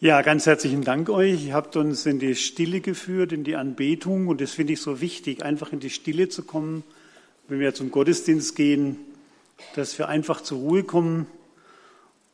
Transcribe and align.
Ja, 0.00 0.22
ganz 0.22 0.46
herzlichen 0.46 0.84
Dank 0.84 1.10
euch. 1.10 1.46
Ihr 1.46 1.54
habt 1.54 1.74
uns 1.74 2.06
in 2.06 2.20
die 2.20 2.36
Stille 2.36 2.80
geführt, 2.80 3.32
in 3.32 3.42
die 3.42 3.56
Anbetung. 3.56 4.28
Und 4.28 4.40
das 4.40 4.52
finde 4.52 4.74
ich 4.74 4.80
so 4.80 5.00
wichtig, 5.00 5.44
einfach 5.44 5.72
in 5.72 5.80
die 5.80 5.90
Stille 5.90 6.28
zu 6.28 6.44
kommen, 6.44 6.84
wenn 7.48 7.58
wir 7.58 7.74
zum 7.74 7.90
Gottesdienst 7.90 8.54
gehen, 8.54 8.96
dass 9.74 9.98
wir 9.98 10.08
einfach 10.08 10.40
zur 10.40 10.58
Ruhe 10.58 10.84
kommen. 10.84 11.26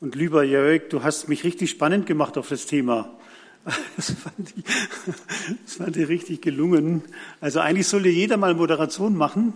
Und 0.03 0.15
lieber 0.15 0.45
Jörg, 0.45 0.91
du 0.91 1.05
hast 1.05 1.31
mich 1.31 1.43
richtig 1.45 1.71
spannend 1.71 2.05
gemacht 2.05 2.37
auf 2.37 2.51
das 2.51 2.67
Thema. 2.67 3.11
Das 3.97 4.11
fand, 4.11 4.53
ich, 4.55 4.65
das 5.65 5.77
fand 5.77 5.97
ich 5.97 6.07
richtig 6.07 6.43
gelungen. 6.43 7.03
Also 7.41 7.61
eigentlich 7.61 7.87
sollte 7.87 8.11
jeder 8.11 8.37
mal 8.37 8.55
Moderation 8.55 9.17
machen, 9.17 9.55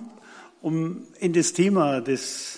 um 0.63 1.03
in 1.21 1.35
das 1.35 1.53
Thema 1.53 2.01
des 2.01 2.58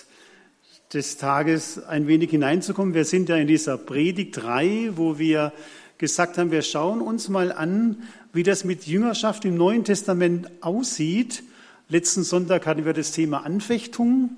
des 0.93 1.17
Tages 1.17 1.81
ein 1.85 2.07
wenig 2.07 2.31
hineinzukommen. 2.31 2.93
Wir 2.93 3.05
sind 3.05 3.29
ja 3.29 3.37
in 3.37 3.47
dieser 3.47 3.77
Predigt 3.77 4.35
3, 4.37 4.91
wo 4.95 5.17
wir 5.17 5.53
gesagt 5.97 6.37
haben, 6.37 6.51
wir 6.51 6.63
schauen 6.63 6.99
uns 6.99 7.29
mal 7.29 7.53
an, 7.53 8.03
wie 8.33 8.43
das 8.43 8.65
mit 8.65 8.87
Jüngerschaft 8.87 9.45
im 9.45 9.55
Neuen 9.55 9.85
Testament 9.85 10.49
aussieht. 10.59 11.43
Letzten 11.87 12.23
Sonntag 12.23 12.65
hatten 12.65 12.83
wir 12.83 12.93
das 12.93 13.11
Thema 13.11 13.45
Anfechtung. 13.45 14.31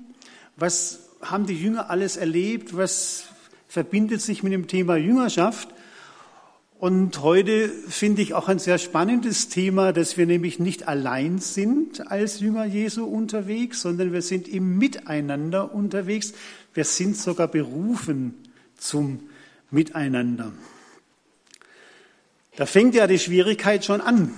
Was 0.56 1.00
haben 1.22 1.46
die 1.46 1.60
Jünger 1.60 1.90
alles 1.90 2.16
erlebt? 2.16 2.76
Was 2.76 3.24
verbindet 3.66 4.20
sich 4.20 4.44
mit 4.44 4.52
dem 4.52 4.68
Thema 4.68 4.96
Jüngerschaft? 4.96 5.73
Und 6.84 7.22
heute 7.22 7.70
finde 7.70 8.20
ich 8.20 8.34
auch 8.34 8.48
ein 8.48 8.58
sehr 8.58 8.76
spannendes 8.76 9.48
Thema, 9.48 9.94
dass 9.94 10.18
wir 10.18 10.26
nämlich 10.26 10.58
nicht 10.58 10.86
allein 10.86 11.38
sind 11.38 12.10
als 12.10 12.40
Jünger 12.40 12.66
Jesu 12.66 13.06
unterwegs, 13.06 13.80
sondern 13.80 14.12
wir 14.12 14.20
sind 14.20 14.48
im 14.48 14.76
Miteinander 14.76 15.72
unterwegs. 15.72 16.34
Wir 16.74 16.84
sind 16.84 17.16
sogar 17.16 17.48
berufen 17.48 18.34
zum 18.76 19.30
Miteinander. 19.70 20.52
Da 22.56 22.66
fängt 22.66 22.94
ja 22.94 23.06
die 23.06 23.18
Schwierigkeit 23.18 23.82
schon 23.82 24.02
an, 24.02 24.34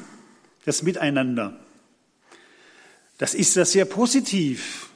das 0.65 0.85
Miteinander. 0.85 1.59
Das 3.19 3.35
ist 3.35 3.57
ja 3.57 3.65
sehr 3.65 3.87
positiv. 3.87 4.91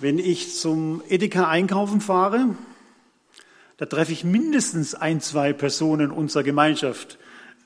Wenn 0.00 0.18
ich 0.18 0.56
zum 0.56 1.04
Edeka 1.08 1.48
einkaufen 1.48 2.00
fahre, 2.00 2.56
da 3.76 3.86
treffe 3.86 4.12
ich 4.12 4.24
mindestens 4.24 4.94
ein, 4.94 5.20
zwei 5.20 5.52
Personen 5.52 6.10
unserer 6.10 6.44
Gemeinschaft. 6.44 7.18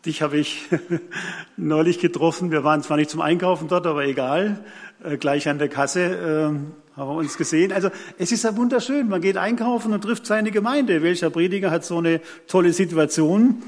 Dich 0.07 0.23
habe 0.23 0.39
ich 0.39 0.65
neulich 1.57 1.99
getroffen. 1.99 2.51
Wir 2.51 2.65
waren 2.65 2.83
zwar 2.83 2.97
nicht 2.97 3.11
zum 3.11 3.21
Einkaufen 3.21 3.69
dort, 3.69 3.87
aber 3.87 4.05
egal. 4.05 4.65
Äh, 5.05 5.19
gleich 5.19 5.49
an 5.49 5.59
der 5.59 5.69
Kasse 5.69 6.01
äh, 6.01 6.99
haben 6.99 7.09
wir 7.09 7.15
uns 7.15 7.37
gesehen. 7.37 7.73
Also 7.73 7.91
es 8.17 8.33
ist 8.33 8.45
ja 8.45 8.57
wunderschön. 8.57 9.09
Man 9.09 9.21
geht 9.21 9.37
einkaufen 9.37 9.93
und 9.93 10.03
trifft 10.03 10.27
seine 10.27 10.51
Gemeinde. 10.51 11.03
Welcher 11.03 11.31
Prediger 11.31 11.71
hat 11.71 11.85
so 11.85 11.99
eine 11.99 12.21
tolle 12.47 12.73
Situation? 12.73 13.63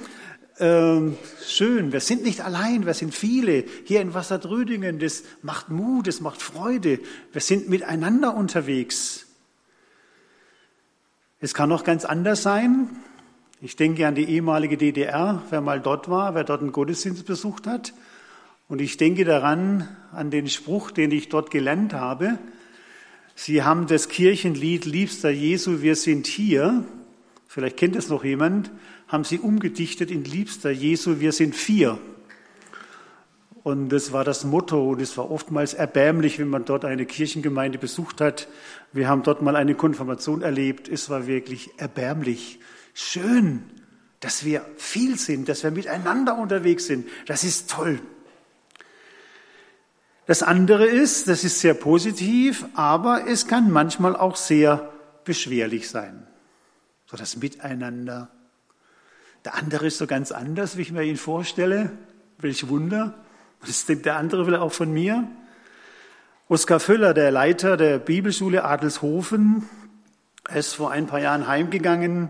Ähm, 0.58 1.16
schön. 1.47 1.92
Wir 1.92 2.00
sind 2.00 2.22
nicht 2.22 2.41
allein. 2.41 2.86
Wir 2.86 2.94
sind 2.94 3.14
viele 3.14 3.64
hier 3.84 4.00
in 4.00 4.14
Wasserdrödingen. 4.14 4.98
Das 4.98 5.25
macht 5.42 5.69
Mut. 5.69 6.06
Das 6.06 6.20
macht 6.20 6.41
Freude. 6.41 7.00
Wir 7.32 7.41
sind 7.41 7.69
miteinander 7.69 8.34
unterwegs. 8.34 9.30
Es 11.42 11.55
kann 11.55 11.72
auch 11.72 11.84
ganz 11.84 12.05
anders 12.05 12.42
sein. 12.42 12.91
Ich 13.62 13.74
denke 13.74 14.06
an 14.06 14.14
die 14.14 14.28
ehemalige 14.28 14.77
DDR, 14.77 15.42
wer 15.48 15.62
mal 15.62 15.80
dort 15.80 16.10
war, 16.10 16.34
wer 16.34 16.44
dort 16.44 16.60
einen 16.60 16.70
Gottesdienst 16.70 17.24
besucht 17.24 17.66
hat. 17.66 17.94
Und 18.69 18.82
ich 18.82 18.98
denke 18.98 19.24
daran, 19.24 19.88
an 20.12 20.30
den 20.30 20.48
Spruch, 20.48 20.91
den 20.91 21.10
ich 21.12 21.30
dort 21.30 21.50
gelernt 21.50 21.94
habe. 21.94 22.38
Sie 23.34 23.62
haben 23.62 23.86
das 23.86 24.10
Kirchenlied 24.10 24.84
Liebster 24.84 25.30
Jesu, 25.30 25.80
wir 25.80 25.97
sind 25.97 26.27
hier. 26.27 26.84
Vielleicht 27.48 27.78
kennt 27.78 27.97
es 27.97 28.10
noch 28.10 28.22
jemand. 28.22 28.70
Haben 29.08 29.25
Sie 29.25 29.38
umgedichtet 29.38 30.10
in 30.10 30.25
Liebster 30.25 30.70
Jesu, 30.70 31.20
wir 31.20 31.32
sind 31.32 31.56
vier. 31.56 31.98
Und 33.62 33.91
das 33.91 34.12
war 34.12 34.25
das 34.25 34.44
Motto. 34.44 34.91
Und 34.91 35.00
es 35.00 35.16
war 35.19 35.31
oftmals 35.31 35.75
erbärmlich, 35.75 36.38
wenn 36.38 36.48
man 36.48 36.65
dort 36.65 36.84
eine 36.84 37.04
Kirchengemeinde 37.04 37.78
besucht 37.78 38.21
hat. 38.21 38.48
Wir 38.93 39.09
haben 39.09 39.22
dort 39.22 39.43
mal 39.43 39.56
eine 39.56 39.75
Konfirmation 39.75 40.43
erlebt. 40.43 40.88
Es 40.88 41.10
war 41.10 41.26
wirklich 41.26 41.71
erbärmlich. 41.76 42.59
Schön, 42.94 43.65
dass 44.21 44.44
wir 44.44 44.65
viel 44.76 45.19
sind, 45.19 45.48
dass 45.48 45.62
wir 45.62 45.71
miteinander 45.71 46.38
unterwegs 46.38 46.87
sind. 46.87 47.06
Das 47.26 47.44
ist 47.44 47.71
toll. 47.71 48.00
Das 50.27 50.42
andere 50.42 50.87
ist, 50.87 51.28
das 51.28 51.44
ist 51.44 51.60
sehr 51.60 51.75
positiv, 51.75 52.65
aber 52.75 53.27
es 53.27 53.47
kann 53.47 53.71
manchmal 53.71 54.15
auch 54.15 54.37
sehr 54.37 54.92
beschwerlich 55.25 55.91
sein. 55.91 56.27
So 57.06 57.16
das 57.16 57.37
Miteinander. 57.37 58.28
Der 59.44 59.56
andere 59.56 59.87
ist 59.87 59.98
so 59.98 60.06
ganz 60.06 60.31
anders, 60.31 60.77
wie 60.77 60.82
ich 60.82 60.92
mir 60.92 61.03
ihn 61.03 61.16
vorstelle. 61.16 61.91
Welch 62.38 62.69
Wunder. 62.69 63.15
Das 63.66 63.87
denkt 63.87 64.06
der 64.06 64.16
andere 64.16 64.44
vielleicht 64.44 64.62
auch 64.62 64.72
von 64.72 64.93
mir. 64.93 65.28
Oskar 66.48 66.81
Völler, 66.81 67.15
der 67.15 67.31
Leiter 67.31 67.76
der 67.76 67.98
Bibelschule 67.98 68.65
Adelshofen, 68.65 69.69
ist 70.54 70.75
vor 70.75 70.91
ein 70.91 71.06
paar 71.06 71.21
Jahren 71.21 71.47
heimgegangen. 71.47 72.28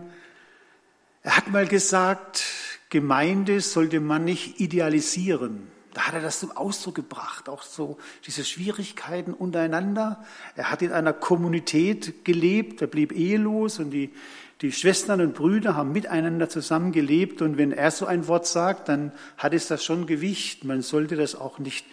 Er 1.23 1.37
hat 1.37 1.47
mal 1.47 1.67
gesagt, 1.67 2.43
Gemeinde 2.89 3.61
sollte 3.61 3.99
man 3.99 4.25
nicht 4.25 4.59
idealisieren. 4.59 5.67
Da 5.93 6.07
hat 6.07 6.13
er 6.13 6.21
das 6.21 6.39
zum 6.39 6.51
Ausdruck 6.51 6.95
gebracht, 6.95 7.49
auch 7.49 7.63
so 7.63 7.97
diese 8.25 8.45
Schwierigkeiten 8.45 9.33
untereinander. 9.33 10.23
Er 10.55 10.71
hat 10.71 10.81
in 10.81 10.91
einer 10.91 11.13
Kommunität 11.13 12.23
gelebt, 12.23 12.81
er 12.81 12.87
blieb 12.87 13.11
ehelos 13.11 13.79
und 13.79 13.91
die 13.91 14.13
die 14.61 14.71
Schwestern 14.71 15.21
und 15.21 15.33
Brüder 15.33 15.75
haben 15.75 15.91
miteinander 15.91 16.47
zusammengelebt 16.47 17.41
und 17.41 17.57
wenn 17.57 17.71
er 17.71 17.89
so 17.89 18.05
ein 18.05 18.27
Wort 18.27 18.45
sagt, 18.45 18.89
dann 18.89 19.11
hat 19.37 19.53
es 19.53 19.67
das 19.67 19.83
schon 19.83 20.05
Gewicht. 20.05 20.65
Man 20.65 20.83
sollte 20.83 21.15
das 21.15 21.33
auch 21.33 21.57
nicht 21.57 21.85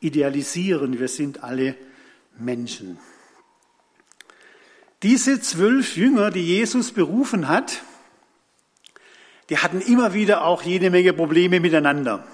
idealisieren. 0.00 0.98
Wir 0.98 1.08
sind 1.08 1.44
alle 1.44 1.76
Menschen. 2.38 2.98
Diese 5.02 5.40
zwölf 5.40 5.96
Jünger, 5.96 6.30
die 6.30 6.44
Jesus 6.44 6.92
berufen 6.92 7.48
hat, 7.48 7.82
die 9.50 9.58
hatten 9.58 9.82
immer 9.82 10.14
wieder 10.14 10.44
auch 10.44 10.62
jede 10.62 10.90
Menge 10.90 11.12
Probleme 11.12 11.60
miteinander. 11.60 12.26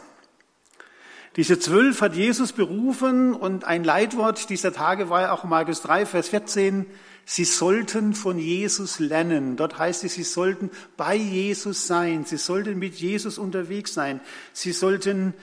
Diese 1.36 1.58
zwölf 1.58 2.02
hat 2.02 2.14
Jesus 2.14 2.52
berufen 2.52 3.34
und 3.34 3.64
ein 3.64 3.82
Leitwort 3.84 4.48
dieser 4.48 4.72
Tage 4.72 5.10
war 5.10 5.22
ja 5.22 5.32
auch 5.32 5.44
Markus 5.44 5.82
3, 5.82 6.06
Vers 6.06 6.28
14. 6.28 6.86
Sie 7.24 7.44
sollten 7.44 8.14
von 8.14 8.38
Jesus 8.38 8.98
lernen. 8.98 9.56
Dort 9.56 9.78
heißt 9.78 10.04
es, 10.04 10.14
sie 10.14 10.24
sollten 10.24 10.70
bei 10.96 11.14
Jesus 11.14 11.86
sein. 11.86 12.24
Sie 12.24 12.36
sollten 12.36 12.78
mit 12.78 12.94
Jesus 12.94 13.38
unterwegs 13.38 13.94
sein. 13.94 14.20
Sie 14.52 14.72
sollten 14.72 15.34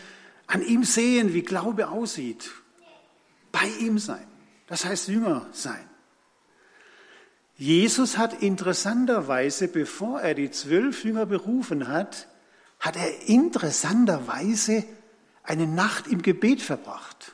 an 0.47 0.61
ihm 0.61 0.83
sehen, 0.83 1.33
wie 1.33 1.41
Glaube 1.41 1.89
aussieht. 1.89 2.51
Bei 3.51 3.67
ihm 3.79 3.97
sein. 3.97 4.25
Das 4.67 4.85
heißt 4.85 5.07
Jünger 5.07 5.47
sein. 5.51 5.89
Jesus 7.55 8.17
hat 8.17 8.41
interessanterweise, 8.41 9.67
bevor 9.67 10.21
er 10.21 10.33
die 10.33 10.49
zwölf 10.51 11.03
Jünger 11.03 11.25
berufen 11.25 11.87
hat, 11.87 12.27
hat 12.79 12.95
er 12.95 13.27
interessanterweise 13.27 14.85
eine 15.43 15.67
Nacht 15.67 16.07
im 16.07 16.21
Gebet 16.21 16.61
verbracht. 16.61 17.33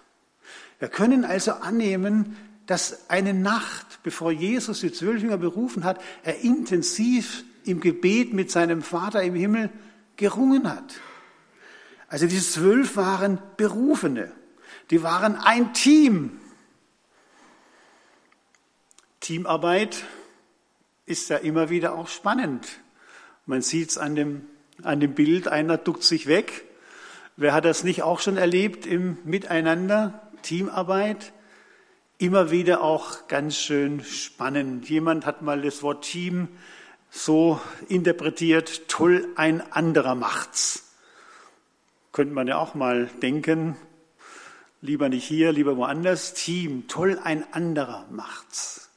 Wir 0.79 0.87
können 0.87 1.25
also 1.25 1.51
annehmen, 1.51 2.35
dass 2.65 3.09
eine 3.09 3.33
Nacht, 3.33 3.99
bevor 4.03 4.31
Jesus 4.31 4.81
die 4.81 4.91
zwölf 4.91 5.21
Jünger 5.21 5.37
berufen 5.37 5.83
hat, 5.83 6.01
er 6.23 6.39
intensiv 6.39 7.43
im 7.63 7.79
Gebet 7.79 8.33
mit 8.33 8.51
seinem 8.51 8.81
Vater 8.81 9.23
im 9.23 9.35
Himmel 9.35 9.69
gerungen 10.15 10.69
hat. 10.69 10.95
Also 12.07 12.27
diese 12.27 12.49
zwölf 12.49 12.95
waren 12.97 13.39
Berufene, 13.57 14.31
die 14.89 15.03
waren 15.03 15.35
ein 15.35 15.73
Team. 15.73 16.39
Teamarbeit 19.19 20.03
ist 21.05 21.29
ja 21.29 21.37
immer 21.37 21.69
wieder 21.69 21.95
auch 21.95 22.07
spannend. 22.07 22.79
Man 23.45 23.61
sieht 23.61 23.89
es 23.89 23.97
an 23.97 24.15
dem, 24.15 24.45
an 24.83 24.99
dem 24.99 25.13
Bild, 25.13 25.47
einer 25.47 25.77
duckt 25.77 26.03
sich 26.03 26.27
weg. 26.27 26.63
Wer 27.37 27.53
hat 27.53 27.65
das 27.65 27.83
nicht 27.83 28.03
auch 28.03 28.19
schon 28.19 28.37
erlebt 28.37 28.85
im 28.85 29.17
Miteinander, 29.23 30.31
Teamarbeit? 30.41 31.33
Immer 32.17 32.51
wieder 32.51 32.81
auch 32.81 33.27
ganz 33.27 33.57
schön 33.57 34.03
spannend. 34.03 34.89
Jemand 34.89 35.25
hat 35.25 35.41
mal 35.41 35.61
das 35.61 35.83
Wort 35.83 36.05
Team 36.05 36.47
so 37.09 37.59
interpretiert, 37.87 38.87
toll, 38.87 39.27
ein 39.35 39.61
anderer 39.71 40.15
macht's. 40.15 40.83
Könnte 42.11 42.33
man 42.33 42.47
ja 42.47 42.57
auch 42.57 42.75
mal 42.75 43.09
denken, 43.21 43.75
lieber 44.81 45.09
nicht 45.09 45.25
hier, 45.25 45.51
lieber 45.51 45.75
woanders. 45.77 46.33
Team, 46.33 46.87
toll, 46.87 47.19
ein 47.23 47.45
anderer 47.53 48.05
macht's. 48.09 48.89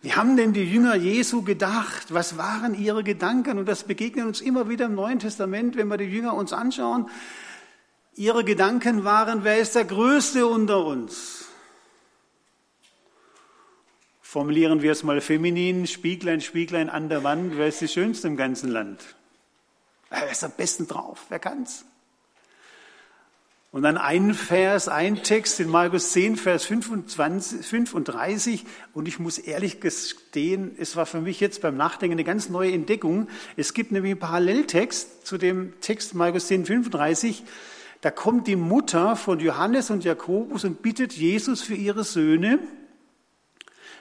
Wie 0.00 0.12
haben 0.12 0.36
denn 0.36 0.52
die 0.52 0.64
Jünger 0.64 0.94
Jesu 0.96 1.42
gedacht? 1.42 2.12
Was 2.12 2.36
waren 2.36 2.74
ihre 2.74 3.02
Gedanken? 3.04 3.58
Und 3.58 3.66
das 3.66 3.84
begegnet 3.84 4.26
uns 4.26 4.42
immer 4.42 4.68
wieder 4.68 4.86
im 4.86 4.94
Neuen 4.94 5.18
Testament, 5.18 5.76
wenn 5.76 5.88
wir 5.88 5.96
die 5.96 6.04
Jünger 6.04 6.34
uns 6.34 6.52
anschauen. 6.52 7.08
Ihre 8.14 8.44
Gedanken 8.44 9.04
waren, 9.04 9.44
wer 9.44 9.58
ist 9.58 9.74
der 9.74 9.86
Größte 9.86 10.46
unter 10.46 10.84
uns? 10.84 11.43
Formulieren 14.34 14.82
wir 14.82 14.90
es 14.90 15.04
mal 15.04 15.20
feminin, 15.20 15.86
Spieglein, 15.86 16.40
Spieglein 16.40 16.90
an 16.90 17.08
der 17.08 17.22
Wand, 17.22 17.56
wer 17.56 17.68
ist 17.68 17.80
die 17.80 17.86
Schönste 17.86 18.26
im 18.26 18.36
ganzen 18.36 18.68
Land? 18.68 19.00
Wer 20.10 20.28
ist 20.28 20.42
am 20.42 20.50
besten 20.50 20.88
drauf? 20.88 21.26
Wer 21.28 21.38
kann's? 21.38 21.84
Und 23.70 23.84
dann 23.84 23.96
ein 23.96 24.34
Vers, 24.34 24.88
ein 24.88 25.22
Text 25.22 25.60
in 25.60 25.68
Markus 25.68 26.10
10, 26.10 26.34
Vers 26.34 26.64
25, 26.64 27.64
35. 27.64 28.64
Und 28.92 29.06
ich 29.06 29.20
muss 29.20 29.38
ehrlich 29.38 29.78
gestehen, 29.78 30.74
es 30.80 30.96
war 30.96 31.06
für 31.06 31.20
mich 31.20 31.38
jetzt 31.38 31.62
beim 31.62 31.76
Nachdenken 31.76 32.14
eine 32.14 32.24
ganz 32.24 32.48
neue 32.48 32.72
Entdeckung. 32.72 33.28
Es 33.56 33.72
gibt 33.72 33.92
nämlich 33.92 34.14
einen 34.14 34.18
Paralleltext 34.18 35.24
zu 35.24 35.38
dem 35.38 35.74
Text 35.80 36.12
Markus 36.12 36.48
10, 36.48 36.66
35. 36.66 37.44
Da 38.00 38.10
kommt 38.10 38.48
die 38.48 38.56
Mutter 38.56 39.14
von 39.14 39.38
Johannes 39.38 39.90
und 39.90 40.02
Jakobus 40.02 40.64
und 40.64 40.82
bittet 40.82 41.12
Jesus 41.12 41.62
für 41.62 41.76
ihre 41.76 42.02
Söhne, 42.02 42.58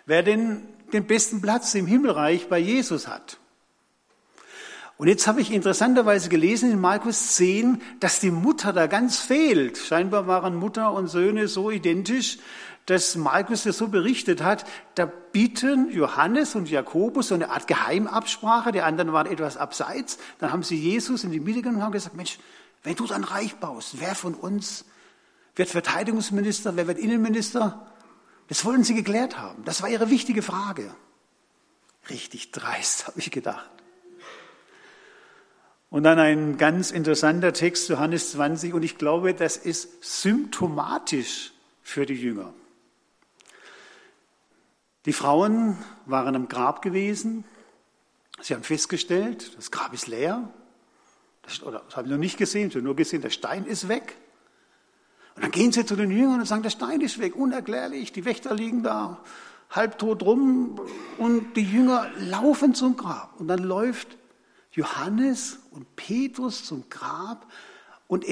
wer 0.06 0.24
denn 0.24 0.62
den 0.92 1.06
besten 1.06 1.42
Platz 1.42 1.74
im 1.76 1.88
Himmelreich 1.88 2.50
bei 2.50 2.60
Jesus 2.60 3.08
hat. 3.08 3.40
Und 4.98 5.08
jetzt 5.08 5.26
habe 5.28 5.42
ich 5.42 5.52
interessanterweise 5.52 6.30
gelesen 6.30 6.72
in 6.72 6.80
Markus 6.80 7.36
10, 7.36 7.82
dass 8.00 8.20
die 8.20 8.32
Mutter 8.32 8.74
da 8.74 8.88
ganz 8.88 9.20
fehlt. 9.20 9.78
Scheinbar 9.78 10.28
waren 10.28 10.56
Mutter 10.56 10.94
und 10.94 11.08
Söhne 11.08 11.48
so 11.48 11.72
identisch, 11.72 12.38
dass 12.86 13.16
Markus 13.16 13.64
das 13.64 13.78
so 13.78 13.88
berichtet 13.88 14.44
hat. 14.44 14.66
Da 14.96 15.06
bieten 15.06 15.90
Johannes 15.92 16.56
und 16.56 16.70
Jakobus 16.70 17.30
so 17.30 17.36
eine 17.36 17.50
Art 17.50 17.68
Geheimabsprache, 17.68 18.72
die 18.72 18.82
anderen 18.82 19.14
waren 19.14 19.26
etwas 19.26 19.58
abseits. 19.58 20.20
Dann 20.40 20.52
haben 20.52 20.64
sie 20.64 20.78
Jesus 20.78 21.24
in 21.24 21.32
die 21.32 21.40
Mitte 21.40 21.62
genommen 21.62 21.78
und 21.78 21.84
haben 21.84 21.92
gesagt, 21.92 22.16
Mensch, 22.16 22.38
wenn 22.84 22.96
du 22.96 23.08
dann 23.08 23.24
Reich 23.24 23.56
baust, 23.56 24.00
wer 24.00 24.14
von 24.14 24.36
uns 24.36 24.86
wird 25.56 25.70
Verteidigungsminister, 25.70 26.76
wer 26.76 26.88
wird 26.88 27.00
Innenminister? 27.00 27.93
Das 28.48 28.66
wollen 28.66 28.84
sie 28.84 28.94
geklärt 28.94 29.38
haben. 29.38 29.64
Das 29.66 29.82
war 29.82 29.90
ihre 29.90 30.10
wichtige 30.10 30.42
Frage. 30.42 30.94
Richtig 32.10 32.52
dreist, 32.52 33.08
habe 33.08 33.20
ich 33.20 33.32
gedacht. 33.32 33.70
Und 35.90 36.04
dann 36.04 36.18
ein 36.18 36.58
ganz 36.58 36.90
interessanter 36.90 37.54
Text, 37.54 37.88
Johannes 37.90 38.32
20, 38.32 38.74
und 38.74 38.82
ich 38.82 38.98
glaube, 38.98 39.36
das 39.36 39.58
ist 39.58 40.04
symptomatisch 40.04 41.54
für 41.84 42.08
die 42.08 42.16
Jünger. 42.16 42.52
Die 45.06 45.14
Frauen 45.14 45.78
waren 46.06 46.36
am 46.36 46.48
Grab 46.48 46.82
gewesen. 46.82 47.46
Sie 48.42 48.56
haben 48.56 48.64
festgestellt, 48.64 49.56
das 49.56 49.70
Grab 49.70 49.94
ist 49.94 50.08
leer. 50.08 50.50
Das, 51.44 51.62
oder 51.62 51.84
das 51.86 51.96
haben 51.96 52.08
sie 52.08 52.14
noch 52.14 52.20
nicht 52.20 52.38
gesehen, 52.38 52.72
sie 52.72 52.78
haben 52.80 52.86
nur 52.86 52.96
gesehen, 52.96 53.22
der 53.22 53.30
Stein 53.30 53.66
ist 53.66 53.88
weg. 53.88 54.16
Und 55.36 55.44
dann 55.44 55.52
gehen 55.52 55.72
sie 55.72 55.86
zu 55.86 55.96
den 55.96 56.12
Jüngern 56.12 56.40
und 56.40 56.46
sagen, 56.46 56.64
der 56.64 56.70
Stein 56.70 57.02
ist 57.02 57.20
weg, 57.20 57.36
unerklärlich, 57.36 58.12
die 58.12 58.26
Wächter 58.26 58.54
liegen 58.54 58.84
da 58.84 59.22
halbtot 59.72 60.22
rum 60.24 60.80
und 61.18 61.56
die 61.56 61.64
Jünger 61.64 62.10
laufen 62.20 62.76
zum 62.76 62.96
Grab. 62.96 63.40
Und 63.40 63.48
dann 63.48 63.64
läuft 63.64 64.18
Johannes 64.72 65.60
und 65.72 65.96
Petrus 65.96 66.64
zum 66.64 66.90
Grab 66.90 67.52
und 68.08 68.26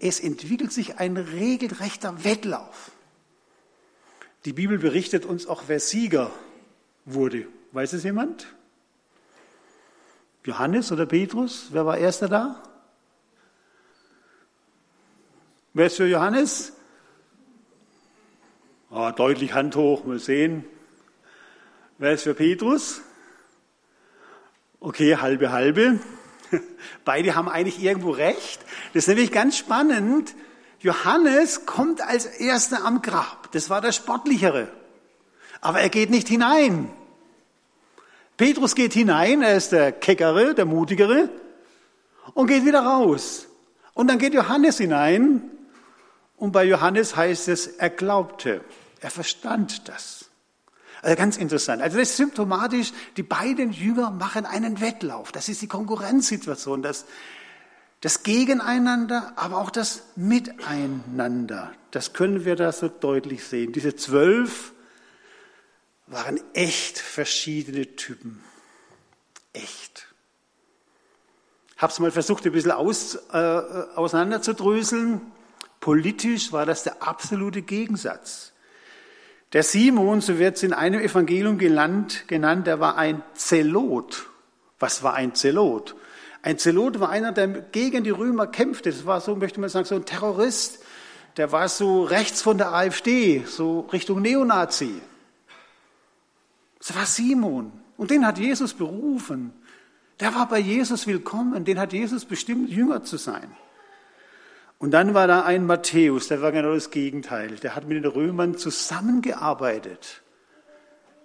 es 0.00 0.20
entwickelt 0.20 0.72
sich 0.72 0.98
ein 0.98 1.16
regelrechter 1.16 2.24
Wettlauf. 2.24 2.90
Die 4.44 4.52
Bibel 4.52 4.78
berichtet 4.78 5.24
uns 5.24 5.46
auch, 5.46 5.64
wer 5.66 5.80
Sieger 5.80 6.30
wurde. 7.04 7.46
Weiß 7.72 7.92
es 7.92 8.04
jemand? 8.04 8.46
Johannes 10.44 10.90
oder 10.90 11.06
Petrus? 11.06 11.68
Wer 11.72 11.84
war 11.84 11.98
erster 11.98 12.28
da? 12.28 12.62
Wer 15.78 15.86
ist 15.86 15.96
für 15.96 16.08
Johannes? 16.08 16.72
Oh, 18.90 19.12
deutlich 19.14 19.54
Hand 19.54 19.76
hoch, 19.76 20.04
mal 20.04 20.18
sehen. 20.18 20.64
Wer 21.98 22.14
ist 22.14 22.24
für 22.24 22.34
Petrus? 22.34 23.00
Okay, 24.80 25.18
halbe, 25.18 25.52
halbe. 25.52 26.00
Beide 27.04 27.36
haben 27.36 27.48
eigentlich 27.48 27.80
irgendwo 27.80 28.10
recht. 28.10 28.60
Das 28.92 29.04
ist 29.04 29.06
nämlich 29.06 29.30
ganz 29.30 29.56
spannend. 29.56 30.34
Johannes 30.80 31.64
kommt 31.64 32.00
als 32.00 32.26
erster 32.26 32.84
am 32.84 33.00
Grab. 33.00 33.52
Das 33.52 33.70
war 33.70 33.80
der 33.80 33.92
sportlichere. 33.92 34.66
Aber 35.60 35.78
er 35.78 35.90
geht 35.90 36.10
nicht 36.10 36.26
hinein. 36.26 36.90
Petrus 38.36 38.74
geht 38.74 38.94
hinein, 38.94 39.42
er 39.42 39.56
ist 39.56 39.70
der 39.70 39.92
keckere, 39.92 40.56
der 40.56 40.64
mutigere 40.64 41.30
und 42.34 42.48
geht 42.48 42.64
wieder 42.66 42.80
raus. 42.80 43.46
Und 43.94 44.08
dann 44.08 44.18
geht 44.18 44.34
Johannes 44.34 44.78
hinein 44.78 45.52
und 46.38 46.52
bei 46.52 46.64
Johannes 46.64 47.16
heißt 47.16 47.48
es, 47.48 47.66
er 47.66 47.90
glaubte, 47.90 48.64
er 49.00 49.10
verstand 49.10 49.88
das. 49.88 50.26
Also 51.02 51.16
ganz 51.16 51.36
interessant. 51.36 51.82
Also 51.82 51.98
das 51.98 52.10
ist 52.10 52.16
symptomatisch, 52.16 52.92
die 53.16 53.22
beiden 53.22 53.72
Jünger 53.72 54.10
machen 54.10 54.46
einen 54.46 54.80
Wettlauf. 54.80 55.30
Das 55.32 55.48
ist 55.48 55.62
die 55.62 55.68
Konkurrenzsituation, 55.68 56.82
das, 56.82 57.04
das 58.00 58.22
Gegeneinander, 58.22 59.32
aber 59.36 59.58
auch 59.58 59.70
das 59.70 60.02
Miteinander. 60.16 61.72
Das 61.90 62.12
können 62.12 62.44
wir 62.44 62.56
da 62.56 62.72
so 62.72 62.88
deutlich 62.88 63.44
sehen. 63.44 63.72
Diese 63.72 63.94
zwölf 63.94 64.72
waren 66.06 66.40
echt 66.54 66.98
verschiedene 66.98 67.96
Typen. 67.96 68.42
Echt. 69.52 70.06
Hab's 71.76 72.00
mal 72.00 72.10
versucht, 72.10 72.44
ein 72.44 72.52
bisschen 72.52 72.72
aus, 72.72 73.16
äh, 73.32 73.36
auseinanderzudröseln. 73.36 75.20
Politisch 75.88 76.52
war 76.52 76.66
das 76.66 76.82
der 76.82 77.02
absolute 77.02 77.62
Gegensatz. 77.62 78.52
Der 79.54 79.62
Simon, 79.62 80.20
so 80.20 80.38
wird 80.38 80.56
es 80.56 80.62
in 80.62 80.74
einem 80.74 81.00
Evangelium 81.00 81.56
genannt, 81.56 82.24
genannt, 82.26 82.66
der 82.66 82.78
war 82.78 82.98
ein 82.98 83.22
Zelot. 83.32 84.26
Was 84.78 85.02
war 85.02 85.14
ein 85.14 85.34
Zelot? 85.34 85.96
Ein 86.42 86.58
Zelot 86.58 87.00
war 87.00 87.08
einer, 87.08 87.32
der 87.32 87.48
gegen 87.48 88.04
die 88.04 88.10
Römer 88.10 88.48
kämpfte. 88.48 88.90
Das 88.90 89.06
war 89.06 89.22
so, 89.22 89.34
möchte 89.34 89.60
man 89.60 89.70
sagen, 89.70 89.86
so 89.86 89.94
ein 89.94 90.04
Terrorist. 90.04 90.80
Der 91.38 91.52
war 91.52 91.70
so 91.70 92.04
rechts 92.04 92.42
von 92.42 92.58
der 92.58 92.74
AfD, 92.74 93.44
so 93.46 93.88
Richtung 93.90 94.20
Neonazi. 94.20 95.00
Das 96.80 96.94
war 96.94 97.06
Simon. 97.06 97.72
Und 97.96 98.10
den 98.10 98.26
hat 98.26 98.36
Jesus 98.36 98.74
berufen. 98.74 99.54
Der 100.20 100.34
war 100.34 100.48
bei 100.50 100.58
Jesus 100.58 101.06
willkommen. 101.06 101.64
Den 101.64 101.80
hat 101.80 101.94
Jesus 101.94 102.26
bestimmt, 102.26 102.68
Jünger 102.68 103.04
zu 103.04 103.16
sein. 103.16 103.50
Und 104.78 104.92
dann 104.92 105.12
war 105.12 105.26
da 105.26 105.42
ein 105.42 105.66
Matthäus, 105.66 106.28
der 106.28 106.40
war 106.40 106.52
genau 106.52 106.72
das 106.72 106.90
Gegenteil. 106.90 107.56
Der 107.56 107.74
hat 107.74 107.86
mit 107.86 107.96
den 107.96 108.10
Römern 108.10 108.56
zusammengearbeitet. 108.56 110.22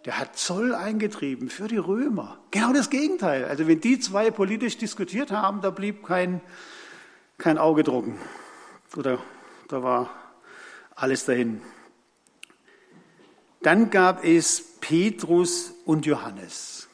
Der 0.06 0.20
hat 0.20 0.36
Zoll 0.36 0.74
eingetrieben 0.74 1.50
für 1.50 1.68
die 1.68 1.78
Römer. 1.78 2.40
Genau 2.52 2.74
das 2.74 2.90
Gegenteil. 2.90 3.46
Also 3.46 3.68
wenn 3.68 3.80
die 3.80 4.00
zwei 4.00 4.32
politisch 4.32 4.78
diskutiert 4.78 5.31
haben, 5.31 5.62
da 5.62 5.69
blieb 5.69 6.04
kein, 6.04 6.42
kein 7.38 7.57
Auge 7.57 7.83
trocken. 7.83 8.19
Oder 8.98 9.19
da 9.69 9.83
war 9.83 10.10
alles 10.95 11.26
dahin. 11.26 11.62
Dann 13.62 13.92
gab 13.92 14.26
es 14.26 14.62
Petrus 14.81 15.74
und 15.86 16.06
Johannes. 16.06 16.90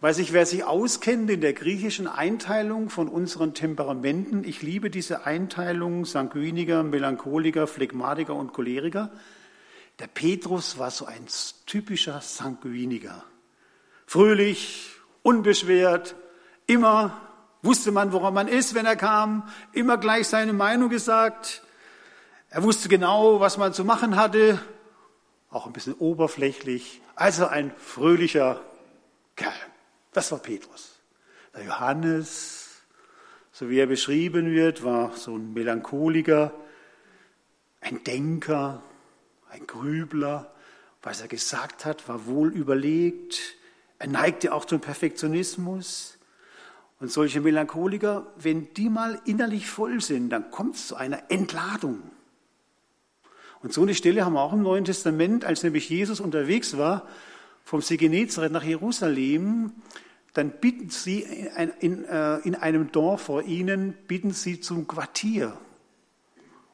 Weiß 0.00 0.18
ich, 0.18 0.32
wer 0.32 0.46
sich 0.46 0.62
auskennt 0.62 1.28
in 1.28 1.40
der 1.40 1.54
griechischen 1.54 2.06
Einteilung 2.06 2.88
von 2.88 3.08
unseren 3.08 3.52
Temperamenten, 3.52 4.44
ich 4.44 4.62
liebe 4.62 4.90
diese 4.90 5.26
Einteilung, 5.26 6.04
Sanguiniker, 6.04 6.84
Melancholiker, 6.84 7.66
Phlegmatiker 7.66 8.36
und 8.36 8.52
Choleriker. 8.52 9.10
Der 9.98 10.06
Petrus 10.06 10.78
war 10.78 10.92
so 10.92 11.06
ein 11.06 11.26
typischer 11.66 12.20
Sanguiniker. 12.20 13.24
Fröhlich, 14.06 14.88
unbeschwert, 15.22 16.14
immer 16.68 17.20
wusste 17.62 17.90
man, 17.90 18.12
woran 18.12 18.34
man 18.34 18.46
ist, 18.46 18.76
wenn 18.76 18.86
er 18.86 18.94
kam, 18.94 19.48
immer 19.72 19.98
gleich 19.98 20.28
seine 20.28 20.52
Meinung 20.52 20.90
gesagt. 20.90 21.64
Er 22.50 22.62
wusste 22.62 22.88
genau, 22.88 23.40
was 23.40 23.58
man 23.58 23.72
zu 23.72 23.84
machen 23.84 24.14
hatte, 24.14 24.60
auch 25.50 25.66
ein 25.66 25.72
bisschen 25.72 25.94
oberflächlich, 25.94 27.02
also 27.16 27.48
ein 27.48 27.72
fröhlicher 27.78 28.60
Kerl. 29.34 29.52
Das 30.18 30.32
war 30.32 30.40
Petrus. 30.40 30.98
Der 31.54 31.62
Johannes, 31.62 32.70
so 33.52 33.70
wie 33.70 33.78
er 33.78 33.86
beschrieben 33.86 34.50
wird, 34.50 34.82
war 34.82 35.16
so 35.16 35.36
ein 35.36 35.54
Melancholiker, 35.54 36.52
ein 37.80 38.02
Denker, 38.02 38.82
ein 39.48 39.64
Grübler. 39.68 40.52
Was 41.02 41.20
er 41.20 41.28
gesagt 41.28 41.84
hat, 41.84 42.08
war 42.08 42.26
wohl 42.26 42.52
überlegt. 42.52 43.38
Er 44.00 44.08
neigte 44.08 44.52
auch 44.52 44.64
zum 44.64 44.80
Perfektionismus. 44.80 46.18
Und 46.98 47.12
solche 47.12 47.40
Melancholiker, 47.40 48.26
wenn 48.38 48.74
die 48.74 48.88
mal 48.88 49.20
innerlich 49.24 49.68
voll 49.68 50.00
sind, 50.00 50.30
dann 50.30 50.50
kommt 50.50 50.74
es 50.74 50.88
zu 50.88 50.96
einer 50.96 51.30
Entladung. 51.30 52.02
Und 53.62 53.72
so 53.72 53.82
eine 53.82 53.94
Stelle 53.94 54.24
haben 54.24 54.32
wir 54.32 54.40
auch 54.40 54.52
im 54.52 54.62
Neuen 54.64 54.84
Testament, 54.84 55.44
als 55.44 55.62
nämlich 55.62 55.88
Jesus 55.88 56.18
unterwegs 56.18 56.76
war, 56.76 57.06
vom 57.64 57.82
See 57.82 57.98
Genezareth 57.98 58.50
nach 58.50 58.64
Jerusalem, 58.64 59.74
dann 60.38 60.50
bitten 60.50 60.88
sie 60.88 61.20
in, 61.20 61.72
in, 61.80 62.04
äh, 62.04 62.36
in 62.38 62.54
einem 62.54 62.92
Dorf 62.92 63.22
vor 63.22 63.42
ihnen, 63.42 63.94
bitten 64.06 64.30
sie 64.30 64.60
zum 64.60 64.86
Quartier. 64.86 65.58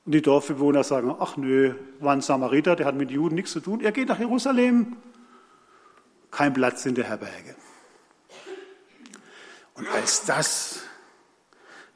Und 0.04 0.12
die 0.12 0.20
Dorfbewohner 0.20 0.84
sagen, 0.84 1.14
ach 1.18 1.38
nö, 1.38 1.74
war 1.98 2.12
ein 2.12 2.20
Samariter, 2.20 2.76
der 2.76 2.84
hat 2.84 2.94
mit 2.94 3.10
Juden 3.10 3.34
nichts 3.34 3.52
zu 3.52 3.60
tun. 3.60 3.80
Er 3.80 3.92
geht 3.92 4.08
nach 4.08 4.18
Jerusalem. 4.18 4.98
kein 6.30 6.52
Platz 6.52 6.84
in 6.84 6.94
der 6.94 7.04
Herberge. 7.04 7.54
Und 9.74 9.88
als 9.88 10.24
das 10.26 10.82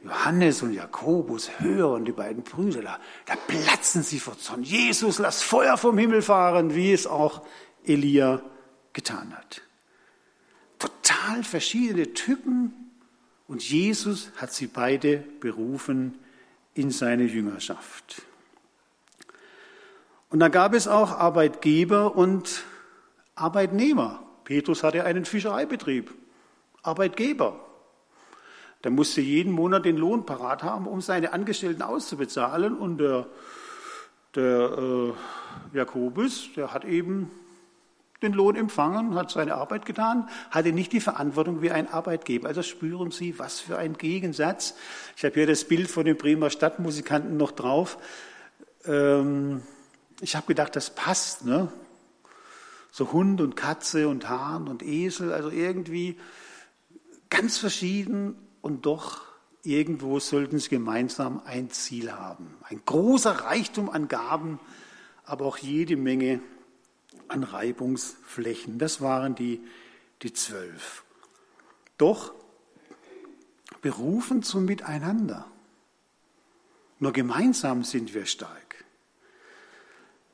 Johannes 0.03 0.63
und 0.63 0.73
Jakobus 0.73 1.51
hören, 1.59 2.05
die 2.05 2.13
beiden 2.13 2.45
Brüder, 2.45 2.83
da, 2.83 2.99
da 3.27 3.35
platzen 3.37 4.03
sie 4.03 4.21
vor 4.21 4.39
Zorn. 4.39 4.63
Jesus, 4.63 5.19
lass 5.19 5.43
Feuer 5.43 5.77
vom 5.77 5.99
Himmel 5.99 6.23
fahren, 6.23 6.75
wie 6.75 6.93
es 6.93 7.07
auch 7.07 7.43
Elia 7.85 8.41
getan 8.93 9.37
hat. 9.37 9.68
Total 10.79 11.43
verschiedene 11.43 12.15
Typen 12.15 12.73
und 13.47 13.69
Jesus 13.69 14.31
hat 14.37 14.53
sie 14.53 14.67
beide 14.67 15.25
berufen 15.41 16.19
in 16.75 16.91
seine 16.91 17.25
Jüngerschaft. 17.25 18.23
Und 20.31 20.41
da 20.41 20.49
gab 20.49 20.75
es 20.75 20.87
auch 20.87 21.13
Arbeitgeber 21.13 22.15
und 22.15 22.63
Arbeitnehmer. 23.35 24.23
Petrus 24.45 24.83
hatte 24.83 25.05
einen 25.05 25.25
Fischereibetrieb. 25.25 26.15
Arbeitgeber. 26.83 27.59
Der 28.85 28.91
musste 28.91 29.21
jeden 29.21 29.53
Monat 29.53 29.85
den 29.85 29.97
Lohn 29.97 30.25
parat 30.25 30.63
haben, 30.63 30.87
um 30.87 31.01
seine 31.01 31.33
Angestellten 31.33 31.83
auszubezahlen. 31.83 32.77
Und 32.77 32.99
der, 32.99 33.27
der 34.35 34.79
äh, 34.79 35.77
Jakobus, 35.77 36.51
der 36.55 36.73
hat 36.73 36.85
eben 36.85 37.31
den 38.23 38.33
Lohn 38.33 38.57
empfangen, 38.57 39.15
hat 39.15 39.31
seine 39.31 39.55
Arbeit 39.55 39.87
getan, 39.87 40.29
hatte 40.51 40.73
nicht 40.73 40.93
die 40.93 41.01
Verantwortung 41.01 41.63
wie 41.63 41.71
ein 41.71 41.89
Arbeitgeber. 41.89 42.49
Also 42.49 42.63
spüren 42.63 43.11
Sie, 43.11 43.39
was 43.39 43.61
für 43.61 43.79
ein 43.79 43.95
Gegensatz. 43.95 44.75
Ich 45.17 45.25
habe 45.25 45.35
hier 45.35 45.47
das 45.47 45.65
Bild 45.65 45.91
von 45.91 46.05
den 46.05 46.17
Bremer 46.17 46.51
Stadtmusikanten 46.51 47.37
noch 47.37 47.53
drauf. 47.53 47.99
Ähm, 48.87 49.63
ich 50.21 50.35
habe 50.35 50.47
gedacht, 50.47 50.75
das 50.75 50.91
passt. 50.91 51.45
Ne? 51.45 51.71
So 52.91 53.13
Hund 53.13 53.41
und 53.41 53.55
Katze 53.55 54.09
und 54.09 54.29
Hahn 54.29 54.67
und 54.67 54.83
Esel, 54.83 55.33
also 55.33 55.51
irgendwie 55.51 56.19
ganz 57.31 57.59
verschieden 57.59 58.35
und 58.61 58.87
doch 58.87 59.23
irgendwo 59.63 60.19
sollten 60.19 60.59
sie 60.59 60.71
gemeinsam 60.71 61.43
ein 61.45 61.71
Ziel 61.71 62.13
haben. 62.13 62.57
Ein 62.63 62.81
großer 62.85 63.33
Reichtum 63.33 63.91
an 63.91 64.09
Gaben, 64.09 64.59
aber 65.25 65.45
auch 65.45 65.59
jede 65.59 65.97
Menge 65.97 66.41
an 67.29 67.45
Reibungsflächen. 67.45 68.79
Das 68.79 69.01
waren 69.01 69.35
die, 69.35 69.61
die 70.23 70.33
zwölf. 70.33 71.05
Doch 71.97 72.35
berufen 73.81 74.43
zum 74.43 74.65
Miteinander. 74.65 75.47
Nur 76.99 77.13
gemeinsam 77.13 77.85
sind 77.85 78.15
wir 78.15 78.27
stark. 78.27 78.85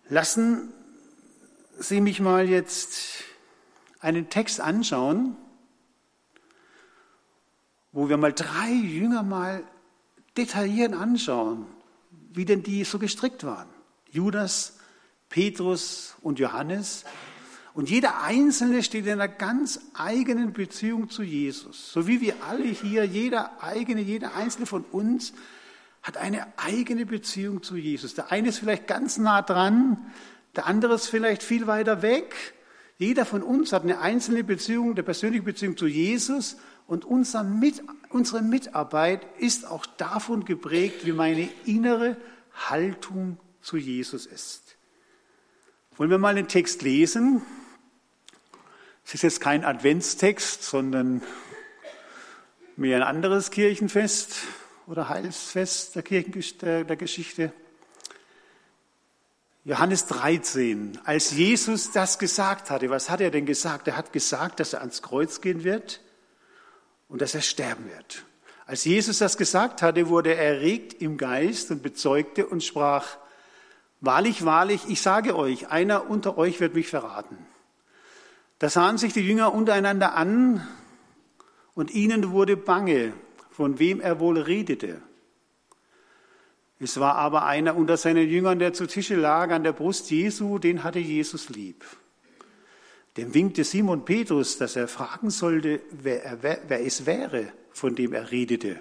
Lassen 0.08 0.72
Sie 1.78 2.00
mich 2.00 2.20
mal 2.20 2.48
jetzt 2.48 3.24
einen 4.00 4.30
Text 4.30 4.60
anschauen, 4.60 5.36
wo 7.92 8.08
wir 8.08 8.16
mal 8.16 8.32
drei 8.32 8.70
Jünger 8.70 9.22
mal 9.22 9.64
detailliert 10.36 10.94
anschauen, 10.94 11.66
wie 12.32 12.44
denn 12.44 12.62
die 12.62 12.84
so 12.84 12.98
gestrickt 12.98 13.44
waren. 13.44 13.68
Judas, 14.10 14.78
Petrus 15.34 16.14
und 16.22 16.38
Johannes. 16.38 17.04
Und 17.74 17.90
jeder 17.90 18.22
Einzelne 18.22 18.84
steht 18.84 19.04
in 19.06 19.14
einer 19.14 19.26
ganz 19.26 19.80
eigenen 19.94 20.52
Beziehung 20.52 21.10
zu 21.10 21.24
Jesus. 21.24 21.92
So 21.92 22.06
wie 22.06 22.20
wir 22.20 22.34
alle 22.48 22.66
hier, 22.66 23.04
jeder 23.04 23.60
eigene, 23.60 24.00
jeder 24.00 24.36
Einzelne 24.36 24.66
von 24.66 24.84
uns 24.92 25.32
hat 26.04 26.18
eine 26.18 26.46
eigene 26.56 27.04
Beziehung 27.04 27.64
zu 27.64 27.76
Jesus. 27.76 28.14
Der 28.14 28.30
eine 28.30 28.50
ist 28.50 28.60
vielleicht 28.60 28.86
ganz 28.86 29.18
nah 29.18 29.42
dran, 29.42 30.06
der 30.54 30.66
andere 30.66 30.94
ist 30.94 31.08
vielleicht 31.08 31.42
viel 31.42 31.66
weiter 31.66 32.00
weg. 32.00 32.54
Jeder 32.98 33.24
von 33.24 33.42
uns 33.42 33.72
hat 33.72 33.82
eine 33.82 33.98
einzelne 33.98 34.44
Beziehung, 34.44 34.92
eine 34.92 35.02
persönliche 35.02 35.42
Beziehung 35.42 35.76
zu 35.76 35.88
Jesus 35.88 36.58
und 36.86 37.04
unser 37.04 37.42
Mit, 37.42 37.82
unsere 38.08 38.40
Mitarbeit 38.40 39.26
ist 39.40 39.66
auch 39.66 39.84
davon 39.84 40.44
geprägt, 40.44 41.04
wie 41.04 41.12
meine 41.12 41.48
innere 41.64 42.18
Haltung 42.52 43.38
zu 43.60 43.76
Jesus 43.76 44.26
ist. 44.26 44.63
Wollen 45.96 46.10
wir 46.10 46.18
mal 46.18 46.34
den 46.34 46.48
Text 46.48 46.82
lesen? 46.82 47.40
Es 49.06 49.14
ist 49.14 49.22
jetzt 49.22 49.40
kein 49.40 49.64
Adventstext, 49.64 50.64
sondern 50.64 51.22
mehr 52.74 52.96
ein 52.96 53.04
anderes 53.04 53.52
Kirchenfest 53.52 54.34
oder 54.88 55.08
Heilsfest 55.08 55.94
der, 55.94 56.02
Kirchen, 56.02 56.32
der, 56.60 56.96
Geschichte. 56.96 57.52
Johannes 59.64 60.06
13, 60.06 60.98
als 61.04 61.30
Jesus 61.30 61.92
das 61.92 62.18
gesagt 62.18 62.70
hatte, 62.70 62.90
was 62.90 63.08
hat 63.08 63.20
er 63.20 63.30
denn 63.30 63.46
gesagt? 63.46 63.86
Er 63.86 63.96
hat 63.96 64.12
gesagt, 64.12 64.58
dass 64.58 64.72
er 64.72 64.80
ans 64.80 65.00
Kreuz 65.00 65.42
gehen 65.42 65.62
wird 65.62 66.00
und 67.08 67.22
dass 67.22 67.36
er 67.36 67.42
sterben 67.42 67.88
wird. 67.88 68.24
Als 68.66 68.84
Jesus 68.84 69.18
das 69.18 69.36
gesagt 69.36 69.80
hatte, 69.80 70.08
wurde 70.08 70.34
er 70.34 70.56
erregt 70.56 71.00
im 71.00 71.18
Geist 71.18 71.70
und 71.70 71.84
bezeugte 71.84 72.48
und 72.48 72.64
sprach, 72.64 73.16
Wahrlich, 74.04 74.44
wahrlich, 74.44 74.82
ich 74.88 75.00
sage 75.00 75.34
euch, 75.34 75.68
einer 75.68 76.10
unter 76.10 76.36
euch 76.36 76.60
wird 76.60 76.74
mich 76.74 76.88
verraten. 76.88 77.38
Da 78.58 78.68
sahen 78.68 78.98
sich 78.98 79.14
die 79.14 79.26
Jünger 79.26 79.54
untereinander 79.54 80.14
an 80.14 80.66
und 81.74 81.90
ihnen 81.90 82.30
wurde 82.30 82.56
bange, 82.58 83.14
von 83.50 83.78
wem 83.78 84.02
er 84.02 84.20
wohl 84.20 84.38
redete. 84.38 85.00
Es 86.78 87.00
war 87.00 87.14
aber 87.14 87.46
einer 87.46 87.76
unter 87.76 87.96
seinen 87.96 88.28
Jüngern, 88.28 88.58
der 88.58 88.74
zu 88.74 88.86
Tische 88.86 89.14
lag 89.14 89.50
an 89.50 89.64
der 89.64 89.72
Brust 89.72 90.10
Jesu, 90.10 90.58
den 90.58 90.84
hatte 90.84 90.98
Jesus 90.98 91.48
lieb. 91.48 91.84
Dem 93.16 93.32
winkte 93.32 93.64
Simon 93.64 94.04
Petrus, 94.04 94.58
dass 94.58 94.76
er 94.76 94.86
fragen 94.86 95.30
sollte, 95.30 95.80
wer, 95.92 96.24
er, 96.24 96.42
wer 96.42 96.84
es 96.84 97.06
wäre, 97.06 97.52
von 97.72 97.94
dem 97.94 98.12
er 98.12 98.30
redete. 98.30 98.80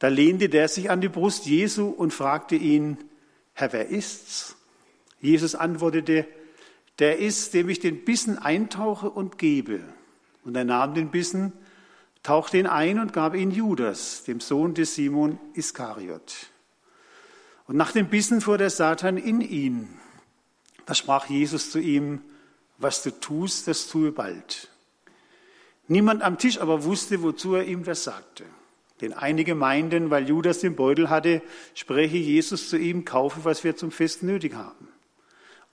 Da 0.00 0.08
lehnte 0.08 0.50
der 0.50 0.68
sich 0.68 0.90
an 0.90 1.00
die 1.00 1.08
Brust 1.08 1.46
Jesu 1.46 1.88
und 1.88 2.12
fragte 2.12 2.56
ihn, 2.56 2.98
Herr, 3.52 3.72
wer 3.72 3.88
ist's? 3.88 4.56
Jesus 5.20 5.54
antwortete, 5.54 6.26
der 6.98 7.18
ist, 7.18 7.54
dem 7.54 7.68
ich 7.68 7.80
den 7.80 8.04
Bissen 8.04 8.38
eintauche 8.38 9.10
und 9.10 9.38
gebe. 9.38 9.82
Und 10.44 10.56
er 10.56 10.64
nahm 10.64 10.94
den 10.94 11.10
Bissen 11.10 11.52
tauchte 12.22 12.58
ihn 12.58 12.66
ein 12.66 12.98
und 12.98 13.12
gab 13.12 13.34
ihn 13.34 13.50
Judas, 13.50 14.24
dem 14.24 14.40
Sohn 14.40 14.74
des 14.74 14.94
Simon 14.94 15.38
Iskariot. 15.54 16.50
Und 17.66 17.76
nach 17.76 17.92
dem 17.92 18.08
Bissen 18.08 18.40
fuhr 18.40 18.58
der 18.58 18.70
Satan 18.70 19.16
in 19.16 19.40
ihn. 19.40 19.88
Da 20.86 20.94
sprach 20.94 21.26
Jesus 21.26 21.70
zu 21.70 21.78
ihm, 21.78 22.22
was 22.78 23.02
du 23.02 23.10
tust, 23.10 23.68
das 23.68 23.86
tue 23.86 24.12
bald. 24.12 24.68
Niemand 25.88 26.22
am 26.22 26.38
Tisch 26.38 26.60
aber 26.60 26.84
wusste, 26.84 27.22
wozu 27.22 27.54
er 27.54 27.64
ihm 27.64 27.84
das 27.84 28.04
sagte. 28.04 28.44
Denn 29.02 29.12
einige 29.12 29.56
meinten, 29.56 30.10
weil 30.10 30.28
Judas 30.28 30.60
den 30.60 30.76
Beutel 30.76 31.10
hatte, 31.10 31.42
spreche 31.74 32.16
Jesus 32.16 32.70
zu 32.70 32.78
ihm, 32.78 33.04
kaufe, 33.04 33.44
was 33.44 33.64
wir 33.64 33.76
zum 33.76 33.90
Fest 33.90 34.22
nötig 34.22 34.54
haben. 34.54 34.88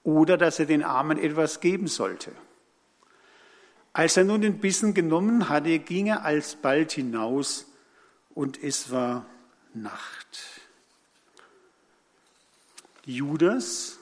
Oder 0.04 0.36
dass 0.36 0.60
er 0.60 0.66
den 0.66 0.84
Armen 0.84 1.20
etwas 1.20 1.60
geben 1.60 1.88
sollte. 1.88 2.32
Als 3.94 4.18
er 4.18 4.24
nun 4.24 4.42
den 4.42 4.60
Bissen 4.60 4.96
genommen 4.96 5.48
hatte, 5.48 5.78
ging 5.78 6.08
er 6.08 6.26
alsbald 6.26 6.92
hinaus 6.92 7.68
und 8.34 8.62
es 8.62 8.92
war 8.92 9.28
Nacht. 9.76 10.62
Judas, 13.06 14.00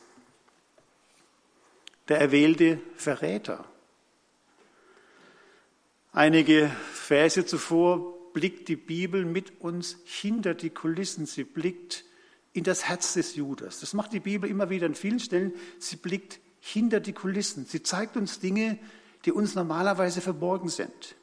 der 2.07 2.21
erwählte 2.21 2.79
Verräter. 2.95 3.65
Einige 6.13 6.71
Verse 6.93 7.45
zuvor 7.45 8.16
blickt 8.37 8.67
die 8.67 8.75
Bibel 8.75 9.25
mit 9.25 9.61
uns 9.61 9.97
hinter 10.05 10.53
die 10.53 10.69
Kulissen. 10.69 11.25
Sie 11.25 11.43
blickt 11.43 12.05
in 12.53 12.63
das 12.63 12.87
Herz 12.87 13.15
des 13.15 13.35
Judas. 13.35 13.79
Das 13.79 13.95
macht 13.95 14.13
die 14.13 14.19
Bibel 14.19 14.47
immer 14.47 14.69
wieder 14.69 14.85
an 14.85 14.93
vielen 14.93 15.19
Stellen. 15.19 15.53
Sie 15.79 15.95
blickt 15.95 16.39
hinter 16.59 16.99
die 16.99 17.13
Kulissen. 17.13 17.65
Sie 17.65 17.81
zeigt 17.81 18.15
uns 18.15 18.39
Dinge, 18.39 18.77
die 19.25 19.31
uns 19.31 19.55
normalerweise 19.55 20.21
verborgen 20.21 20.69
sind. 20.69 21.15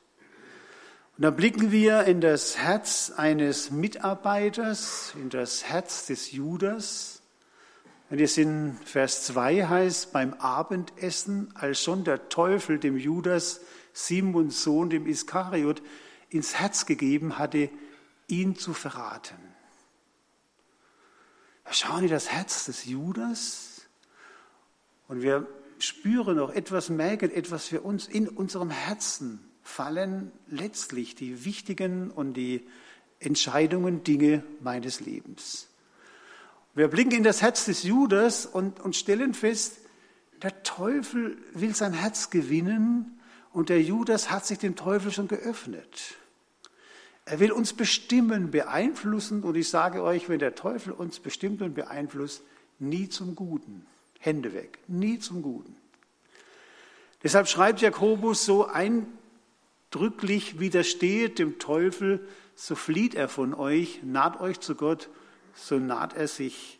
Und 1.16 1.22
dann 1.22 1.36
blicken 1.36 1.70
wir 1.70 2.02
in 2.02 2.20
das 2.20 2.58
Herz 2.58 3.12
eines 3.16 3.70
Mitarbeiters, 3.70 5.14
in 5.14 5.30
das 5.30 5.62
Herz 5.66 6.06
des 6.06 6.32
Judas. 6.32 7.22
Wenn 8.10 8.18
es 8.18 8.36
in 8.36 8.76
Vers 8.84 9.22
2 9.26 9.68
heißt, 9.68 10.12
beim 10.12 10.34
Abendessen, 10.34 11.52
als 11.54 11.80
schon 11.80 12.02
der 12.02 12.28
Teufel 12.28 12.80
dem 12.80 12.96
Judas, 12.96 13.60
Simons 13.92 14.64
Sohn, 14.64 14.90
dem 14.90 15.06
Iskariot, 15.06 15.80
ins 16.34 16.54
Herz 16.56 16.86
gegeben 16.86 17.38
hatte, 17.38 17.70
ihn 18.26 18.56
zu 18.56 18.74
verraten. 18.74 19.36
Schauen 21.70 22.02
Sie 22.02 22.08
das 22.08 22.30
Herz 22.30 22.66
des 22.66 22.84
Judas 22.84 23.82
und 25.08 25.22
wir 25.22 25.46
spüren 25.78 26.36
noch 26.36 26.50
etwas, 26.50 26.88
merken 26.88 27.30
etwas 27.30 27.66
für 27.66 27.80
uns 27.80 28.06
in 28.06 28.28
unserem 28.28 28.70
Herzen 28.70 29.40
fallen 29.62 30.30
letztlich 30.46 31.14
die 31.14 31.44
wichtigen 31.44 32.10
und 32.10 32.34
die 32.34 32.66
Entscheidungen, 33.18 34.04
Dinge 34.04 34.44
meines 34.60 35.00
Lebens. 35.00 35.68
Wir 36.74 36.88
blicken 36.88 37.12
in 37.12 37.22
das 37.22 37.40
Herz 37.40 37.64
des 37.64 37.82
Judas 37.82 38.44
und, 38.44 38.80
und 38.80 38.96
stellen 38.96 39.34
fest, 39.34 39.78
Der 40.42 40.62
Teufel 40.64 41.38
will 41.54 41.74
sein 41.74 41.92
Herz 41.92 42.28
gewinnen 42.28 43.20
und 43.52 43.68
der 43.68 43.80
Judas 43.80 44.30
hat 44.30 44.44
sich 44.44 44.58
dem 44.58 44.76
Teufel 44.76 45.12
schon 45.12 45.28
geöffnet. 45.28 46.16
Er 47.26 47.40
will 47.40 47.52
uns 47.52 47.72
bestimmen, 47.72 48.50
beeinflussen 48.50 49.42
und 49.42 49.54
ich 49.56 49.68
sage 49.68 50.02
euch, 50.02 50.28
wenn 50.28 50.38
der 50.38 50.54
Teufel 50.54 50.92
uns 50.92 51.20
bestimmt 51.20 51.62
und 51.62 51.74
beeinflusst, 51.74 52.42
nie 52.78 53.08
zum 53.08 53.34
Guten. 53.34 53.86
Hände 54.18 54.52
weg, 54.52 54.78
nie 54.88 55.18
zum 55.18 55.42
Guten. 55.42 55.76
Deshalb 57.22 57.48
schreibt 57.48 57.80
Jakobus 57.80 58.44
so 58.44 58.66
eindrücklich, 58.66 60.60
widersteht 60.60 61.38
dem 61.38 61.58
Teufel, 61.58 62.26
so 62.54 62.74
flieht 62.74 63.14
er 63.14 63.28
von 63.28 63.54
euch, 63.54 64.00
naht 64.02 64.40
euch 64.40 64.60
zu 64.60 64.74
Gott, 64.74 65.08
so 65.54 65.78
naht 65.78 66.14
er 66.14 66.28
sich 66.28 66.78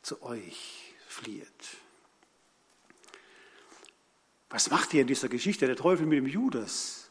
zu 0.00 0.22
euch, 0.22 0.94
flieht. 1.06 1.46
Was 4.48 4.70
macht 4.70 4.90
hier 4.90 5.02
in 5.02 5.06
dieser 5.06 5.28
Geschichte 5.28 5.66
der 5.66 5.76
Teufel 5.76 6.06
mit 6.06 6.18
dem 6.18 6.26
Judas? 6.26 7.01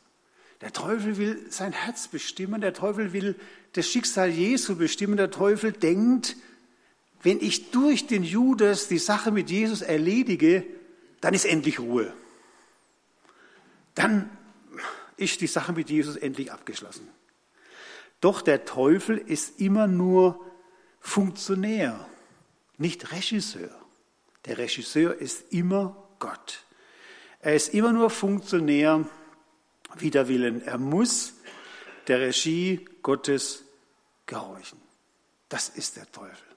Der 0.61 0.71
Teufel 0.71 1.17
will 1.17 1.45
sein 1.49 1.73
Herz 1.73 2.07
bestimmen, 2.07 2.61
der 2.61 2.73
Teufel 2.73 3.13
will 3.13 3.35
das 3.73 3.87
Schicksal 3.87 4.29
Jesu 4.29 4.75
bestimmen, 4.75 5.17
der 5.17 5.31
Teufel 5.31 5.71
denkt, 5.71 6.35
wenn 7.23 7.39
ich 7.39 7.71
durch 7.71 8.07
den 8.07 8.23
Judas 8.23 8.87
die 8.87 8.97
Sache 8.97 9.31
mit 9.31 9.49
Jesus 9.49 9.81
erledige, 9.81 10.63
dann 11.19 11.33
ist 11.33 11.45
endlich 11.45 11.79
Ruhe. 11.79 12.13
Dann 13.95 14.29
ist 15.17 15.41
die 15.41 15.47
Sache 15.47 15.73
mit 15.73 15.89
Jesus 15.89 16.15
endlich 16.15 16.51
abgeschlossen. 16.51 17.07
Doch 18.21 18.41
der 18.41 18.65
Teufel 18.65 19.17
ist 19.17 19.59
immer 19.59 19.87
nur 19.87 20.39
Funktionär, 20.99 22.07
nicht 22.77 23.11
Regisseur. 23.11 23.75
Der 24.45 24.57
Regisseur 24.57 25.15
ist 25.15 25.51
immer 25.51 26.07
Gott. 26.19 26.65
Er 27.39 27.55
ist 27.55 27.73
immer 27.73 27.91
nur 27.91 28.09
Funktionär 28.09 29.05
wider 29.97 30.27
Willen. 30.27 30.61
Er 30.61 30.77
muss 30.77 31.33
der 32.07 32.19
Regie 32.19 32.85
Gottes 33.01 33.63
gehorchen. 34.25 34.79
Das 35.49 35.69
ist 35.69 35.97
der 35.97 36.11
Teufel. 36.11 36.47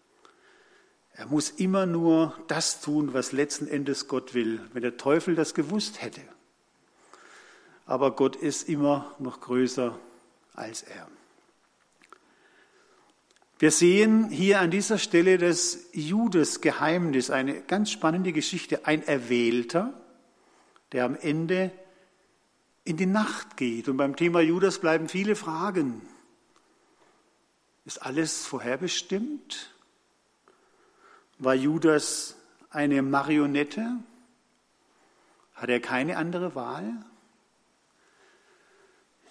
Er 1.12 1.26
muss 1.26 1.50
immer 1.50 1.86
nur 1.86 2.36
das 2.48 2.80
tun, 2.80 3.14
was 3.14 3.32
letzten 3.32 3.68
Endes 3.68 4.08
Gott 4.08 4.34
will. 4.34 4.60
Wenn 4.72 4.82
der 4.82 4.96
Teufel 4.96 5.34
das 5.34 5.54
gewusst 5.54 6.02
hätte. 6.02 6.20
Aber 7.86 8.16
Gott 8.16 8.36
ist 8.36 8.68
immer 8.68 9.14
noch 9.18 9.40
größer 9.40 9.98
als 10.54 10.82
er. 10.82 11.08
Wir 13.58 13.70
sehen 13.70 14.30
hier 14.30 14.60
an 14.60 14.70
dieser 14.70 14.98
Stelle 14.98 15.38
das 15.38 15.86
Judas-Geheimnis, 15.92 17.30
eine 17.30 17.62
ganz 17.62 17.90
spannende 17.90 18.32
Geschichte. 18.32 18.84
Ein 18.84 19.06
Erwählter, 19.06 19.94
der 20.92 21.04
am 21.04 21.14
Ende 21.16 21.70
in 22.84 22.96
die 22.96 23.06
Nacht 23.06 23.56
geht. 23.56 23.88
Und 23.88 23.96
beim 23.96 24.16
Thema 24.16 24.40
Judas 24.40 24.78
bleiben 24.78 25.08
viele 25.08 25.36
Fragen. 25.36 26.02
Ist 27.84 28.02
alles 28.02 28.46
vorherbestimmt? 28.46 29.70
War 31.38 31.54
Judas 31.54 32.36
eine 32.70 33.02
Marionette? 33.02 33.98
Hat 35.54 35.68
er 35.68 35.80
keine 35.80 36.16
andere 36.16 36.54
Wahl? 36.54 36.92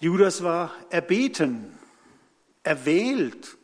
Judas 0.00 0.42
war 0.42 0.72
erbeten, 0.90 1.72
erwählt, 2.62 3.56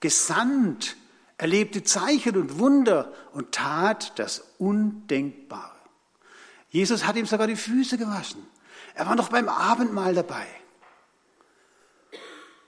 gesandt, 0.00 0.96
erlebte 1.36 1.82
Zeichen 1.82 2.36
und 2.36 2.58
Wunder 2.58 3.12
und 3.32 3.52
tat 3.52 4.18
das 4.18 4.44
Undenkbare. 4.58 5.76
Jesus 6.70 7.04
hat 7.04 7.16
ihm 7.16 7.26
sogar 7.26 7.46
die 7.46 7.56
Füße 7.56 7.98
gewaschen. 7.98 8.46
Er 8.94 9.06
war 9.06 9.16
noch 9.16 9.28
beim 9.28 9.48
Abendmahl 9.48 10.14
dabei. 10.14 10.46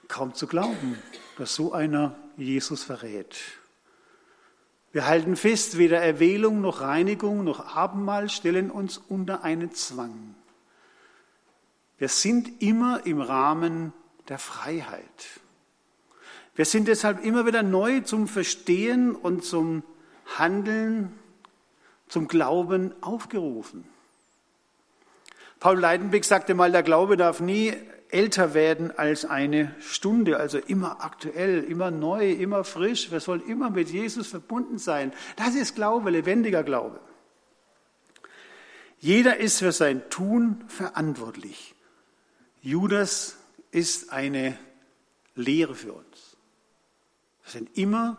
Kaum 0.09 0.35
zu 0.35 0.47
glauben, 0.47 0.99
dass 1.39 1.55
so 1.55 1.73
einer 1.73 2.15
Jesus 2.37 2.83
verrät. 2.85 3.37
Wir 4.93 5.07
halten 5.07 5.35
fest, 5.35 5.77
weder 5.77 6.01
Erwählung 6.01 6.61
noch 6.61 6.81
Reinigung 6.81 7.43
noch 7.43 7.75
Abendmahl 7.75 8.29
stellen 8.29 8.71
uns 8.71 8.99
unter 8.99 9.43
einen 9.43 9.73
Zwang. 9.73 10.37
Wir 11.99 12.09
sind 12.09 12.63
immer 12.63 13.05
im 13.05 13.21
Rahmen 13.21 13.93
der 14.29 14.39
Freiheit. 14.39 15.41
Wir 16.55 16.65
sind 16.65 16.87
deshalb 16.87 17.25
immer 17.25 17.47
wieder 17.47 17.63
neu 17.63 18.01
zum 18.01 18.29
Verstehen 18.29 19.17
und 19.17 19.45
zum 19.45 19.83
Handeln, 20.39 21.13
zum 22.09 22.29
Glauben 22.29 22.95
aufgerufen. 23.03 23.85
Paul 25.65 25.81
Leidenbeck 25.81 26.27
sagte 26.27 26.53
mal, 26.53 26.73
der 26.73 26.83
Glaube 26.83 27.17
darf 27.17 27.41
nie 27.41 27.73
älter 28.11 28.53
werden 28.53 28.91
als 28.99 29.25
eine 29.25 29.75
Stunde, 29.81 30.37
also 30.37 30.59
immer 30.59 31.03
aktuell, 31.03 31.65
immer 31.65 31.91
neu, 31.91 32.33
immer 32.33 32.65
frisch. 32.65 33.11
Wir 33.11 33.19
sollen 33.19 33.41
immer 33.47 33.71
mit 33.71 33.89
Jesus 33.89 34.27
verbunden 34.27 34.77
sein. 34.77 35.15
Das 35.37 35.55
ist 35.55 35.75
Glaube, 35.75 36.11
lebendiger 36.11 36.65
Glaube. 36.65 37.01
Jeder 38.99 39.39
ist 39.39 39.61
für 39.61 39.73
sein 39.73 40.03
Tun 40.11 40.63
verantwortlich. 40.69 41.75
Judas 42.61 43.39
ist 43.71 44.13
eine 44.13 44.59
Lehre 45.35 45.75
für 45.75 45.95
uns. 45.95 46.37
Wir 47.43 47.53
sind 47.53 47.79
immer 47.79 48.19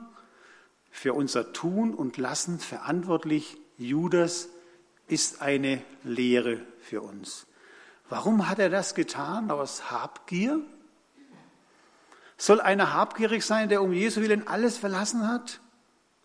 für 0.90 1.14
unser 1.14 1.54
Tun 1.54 1.94
und 1.94 2.18
Lassen 2.18 2.58
verantwortlich. 2.58 3.56
Judas 3.78 4.50
ist 5.08 5.42
eine 5.42 5.82
Lehre 6.04 6.62
für 6.82 7.02
uns. 7.02 7.48
Warum 8.10 8.48
hat 8.48 8.60
er 8.60 8.70
das 8.70 8.96
getan? 8.96 9.52
Aus 9.52 9.92
Habgier? 9.92 10.62
Soll 12.38 12.60
einer 12.60 12.94
habgierig 12.94 13.46
sein, 13.46 13.70
der 13.70 13.82
um 13.82 13.94
Jesu 13.94 14.22
Willen 14.22 14.48
alles 14.48 14.78
verlassen 14.78 15.28
hat? 15.28 15.62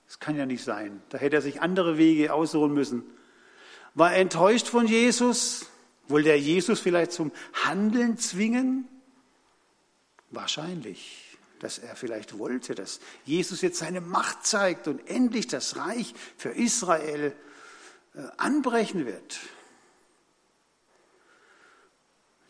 Das 0.06 0.18
kann 0.18 0.36
ja 0.36 0.44
nicht 0.44 0.64
sein. 0.64 1.02
Da 1.08 1.18
hätte 1.18 1.36
er 1.36 1.42
sich 1.42 1.62
andere 1.62 1.96
Wege 1.96 2.32
aussuchen 2.32 2.74
müssen. 2.74 3.04
War 3.94 4.12
er 4.12 4.20
enttäuscht 4.20 4.66
von 4.66 4.86
Jesus? 4.86 5.66
Wollte 6.08 6.30
er 6.30 6.38
Jesus 6.38 6.80
vielleicht 6.80 7.12
zum 7.12 7.30
Handeln 7.64 8.18
zwingen? 8.18 8.88
Wahrscheinlich, 10.30 11.38
dass 11.60 11.78
er 11.78 11.94
vielleicht 11.94 12.38
wollte, 12.38 12.74
dass 12.74 13.00
Jesus 13.24 13.60
jetzt 13.60 13.78
seine 13.78 14.00
Macht 14.00 14.44
zeigt 14.44 14.88
und 14.88 15.08
endlich 15.08 15.46
das 15.46 15.76
Reich 15.76 16.12
für 16.36 16.50
Israel 16.50 17.32
anbrechen 18.36 19.06
wird. 19.06 19.38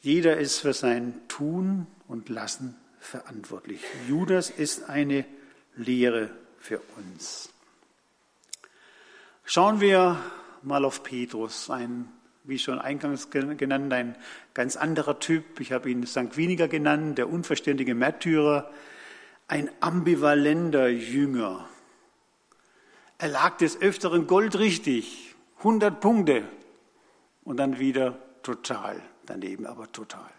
Jeder 0.02 0.38
ist 0.38 0.60
für 0.60 0.72
sein 0.72 1.20
Tun 1.28 1.86
und 2.08 2.28
Lassen 2.28 2.76
verantwortlich. 3.00 3.80
Judas 4.08 4.48
ist 4.48 4.88
eine 4.88 5.26
Lehre 5.76 6.30
für 6.58 6.80
uns. 6.96 7.50
Schauen 9.44 9.80
wir 9.80 10.18
mal 10.62 10.84
auf 10.84 11.02
Petrus, 11.02 11.70
ein, 11.70 12.08
wie 12.44 12.58
schon 12.58 12.78
eingangs 12.78 13.30
genannt, 13.30 13.92
ein 13.92 14.16
ganz 14.54 14.76
anderer 14.76 15.18
Typ. 15.18 15.60
Ich 15.60 15.72
habe 15.72 15.90
ihn 15.90 16.06
Sanguiniger 16.06 16.68
genannt, 16.68 17.18
der 17.18 17.28
unverständige 17.28 17.94
Märtyrer, 17.94 18.70
ein 19.48 19.70
ambivalenter 19.80 20.88
Jünger. 20.88 21.68
Er 23.18 23.28
lag 23.28 23.58
des 23.58 23.80
Öfteren 23.80 24.26
goldrichtig, 24.26 25.29
100 25.60 26.00
Punkte 26.00 26.48
und 27.44 27.58
dann 27.58 27.78
wieder 27.78 28.18
total 28.42 29.02
daneben, 29.26 29.66
aber 29.66 29.92
total. 29.92 30.30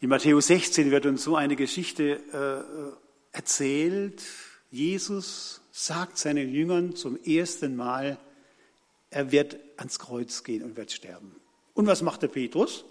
In 0.00 0.08
Matthäus 0.08 0.48
16 0.48 0.90
wird 0.90 1.06
uns 1.06 1.22
so 1.22 1.36
eine 1.36 1.54
Geschichte 1.56 2.96
äh, 3.32 3.36
erzählt. 3.36 4.22
Jesus 4.70 5.60
sagt 5.70 6.18
seinen 6.18 6.48
Jüngern 6.50 6.96
zum 6.96 7.22
ersten 7.22 7.76
Mal, 7.76 8.18
er 9.10 9.32
wird 9.32 9.58
ans 9.76 9.98
Kreuz 9.98 10.42
gehen 10.42 10.62
und 10.62 10.76
wird 10.76 10.92
sterben. 10.92 11.36
Und 11.74 11.86
was 11.86 12.02
macht 12.02 12.22
der 12.22 12.28
Petrus? 12.28 12.84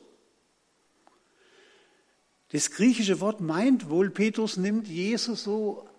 Das 2.52 2.70
griechische 2.70 3.20
Wort 3.20 3.42
meint 3.42 3.90
wohl, 3.90 4.12
Petrus 4.12 4.58
nimmt 4.58 4.88
Jesus 4.88 5.44
so 5.44 5.90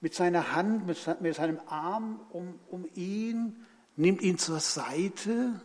mit 0.00 0.14
seiner 0.14 0.52
Hand, 0.52 0.86
mit, 0.86 1.34
seinem 1.34 1.60
Arm 1.66 2.20
um, 2.30 2.58
um 2.68 2.88
ihn, 2.94 3.66
nimmt 3.96 4.22
ihn 4.22 4.38
zur 4.38 4.60
Seite 4.60 5.60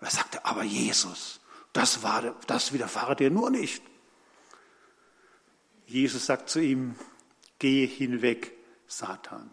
und 0.00 0.06
er 0.06 0.10
sagte, 0.10 0.44
aber 0.44 0.62
Jesus, 0.62 1.40
das, 1.72 2.02
war, 2.02 2.36
das 2.46 2.72
widerfahre 2.72 3.16
dir 3.16 3.30
nur 3.30 3.50
nicht. 3.50 3.82
Jesus 5.86 6.26
sagt 6.26 6.50
zu 6.50 6.60
ihm, 6.60 6.94
geh 7.58 7.86
hinweg, 7.86 8.52
Satan. 8.86 9.50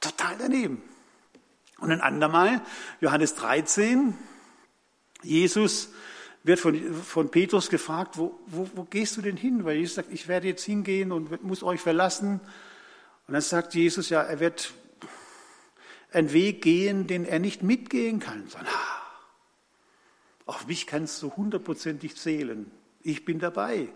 Total 0.00 0.36
daneben. 0.38 0.82
Und 1.78 1.90
ein 1.90 2.00
andermal, 2.00 2.60
Johannes 3.00 3.34
13, 3.36 4.16
Jesus 5.22 5.90
wird 6.42 6.60
von, 6.60 6.94
von 6.94 7.30
Petrus 7.30 7.70
gefragt, 7.70 8.18
wo, 8.18 8.38
wo, 8.46 8.68
wo 8.74 8.84
gehst 8.84 9.16
du 9.16 9.22
denn 9.22 9.36
hin? 9.36 9.64
Weil 9.64 9.76
Jesus 9.76 9.96
sagt, 9.96 10.12
ich 10.12 10.28
werde 10.28 10.48
jetzt 10.48 10.64
hingehen 10.64 11.10
und 11.10 11.42
muss 11.42 11.62
euch 11.62 11.80
verlassen. 11.80 12.40
Und 13.26 13.34
dann 13.34 13.42
sagt 13.42 13.74
Jesus, 13.74 14.10
ja, 14.10 14.22
er 14.22 14.40
wird 14.40 14.74
einen 16.12 16.32
Weg 16.32 16.62
gehen, 16.62 17.06
den 17.06 17.24
er 17.24 17.38
nicht 17.38 17.62
mitgehen 17.62 18.20
kann, 18.20 18.46
sondern 18.48 18.72
auf 20.46 20.66
mich 20.66 20.86
kannst 20.86 21.22
du 21.22 21.32
hundertprozentig 21.32 22.16
zählen. 22.16 22.70
Ich 23.02 23.24
bin 23.24 23.38
dabei. 23.38 23.88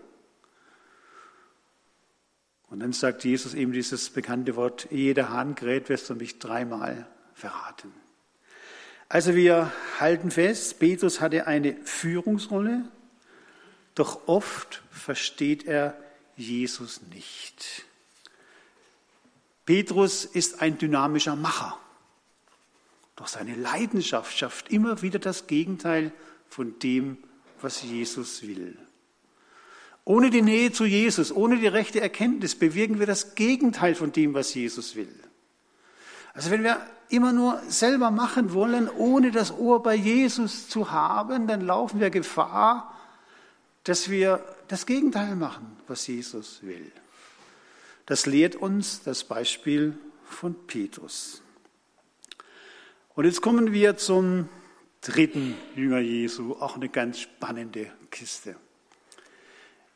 Und 2.69 2.81
dann 2.81 2.93
sagt 2.93 3.23
Jesus 3.23 3.53
eben 3.53 3.71
dieses 3.71 4.09
bekannte 4.09 4.55
Wort, 4.55 4.91
ehe 4.91 5.13
der 5.13 5.29
Hahn 5.29 5.55
kräht, 5.55 5.89
wirst 5.89 6.09
du 6.09 6.15
mich 6.15 6.39
dreimal 6.39 7.07
verraten. 7.33 7.91
Also 9.07 9.33
wir 9.33 9.71
halten 9.99 10.29
fest, 10.29 10.79
Petrus 10.79 11.19
hatte 11.19 11.47
eine 11.47 11.75
Führungsrolle, 11.83 12.85
doch 13.95 14.27
oft 14.27 14.83
versteht 14.91 15.65
er 15.65 15.99
Jesus 16.35 17.01
nicht. 17.13 17.85
Petrus 19.69 20.25
ist 20.25 20.63
ein 20.63 20.79
dynamischer 20.79 21.35
Macher, 21.35 21.77
doch 23.15 23.27
seine 23.27 23.53
Leidenschaft 23.53 24.35
schafft 24.35 24.71
immer 24.71 25.03
wieder 25.03 25.19
das 25.19 25.45
Gegenteil 25.45 26.11
von 26.49 26.79
dem, 26.79 27.19
was 27.61 27.83
Jesus 27.83 28.41
will. 28.41 28.79
Ohne 30.05 30.31
die 30.31 30.41
Nähe 30.41 30.71
zu 30.71 30.85
Jesus, 30.85 31.31
ohne 31.31 31.59
die 31.59 31.67
rechte 31.67 32.01
Erkenntnis 32.01 32.55
bewirken 32.55 32.97
wir 32.97 33.05
das 33.05 33.35
Gegenteil 33.35 33.93
von 33.93 34.11
dem, 34.11 34.33
was 34.33 34.55
Jesus 34.55 34.95
will. 34.95 35.13
Also 36.33 36.49
wenn 36.49 36.63
wir 36.63 36.81
immer 37.09 37.31
nur 37.31 37.61
selber 37.67 38.09
machen 38.09 38.53
wollen, 38.53 38.89
ohne 38.89 39.29
das 39.29 39.51
Ohr 39.51 39.83
bei 39.83 39.93
Jesus 39.93 40.67
zu 40.67 40.89
haben, 40.89 41.45
dann 41.45 41.61
laufen 41.61 41.99
wir 41.99 42.09
Gefahr, 42.09 42.91
dass 43.83 44.09
wir 44.09 44.43
das 44.67 44.87
Gegenteil 44.87 45.35
machen, 45.35 45.77
was 45.85 46.07
Jesus 46.07 46.63
will. 46.63 46.91
Das 48.09 48.25
lehrt 48.25 48.55
uns 48.55 49.03
das 49.03 49.23
Beispiel 49.23 49.95
von 50.23 50.55
Petrus. 50.65 51.43
Und 53.13 53.25
jetzt 53.25 53.43
kommen 53.43 53.71
wir 53.71 53.97
zum 53.97 54.49
dritten 55.01 55.53
Jünger 55.75 55.99
Jesu, 55.99 56.53
auch 56.53 56.75
eine 56.75 56.89
ganz 56.89 57.19
spannende 57.19 57.91
Kiste. 58.09 58.55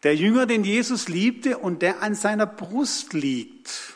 Der 0.03 0.15
Jünger, 0.15 0.45
den 0.45 0.63
Jesus 0.63 1.07
liebte 1.09 1.57
und 1.57 1.81
der 1.81 2.03
an 2.03 2.13
seiner 2.13 2.45
Brust 2.45 3.13
liegt. 3.13 3.95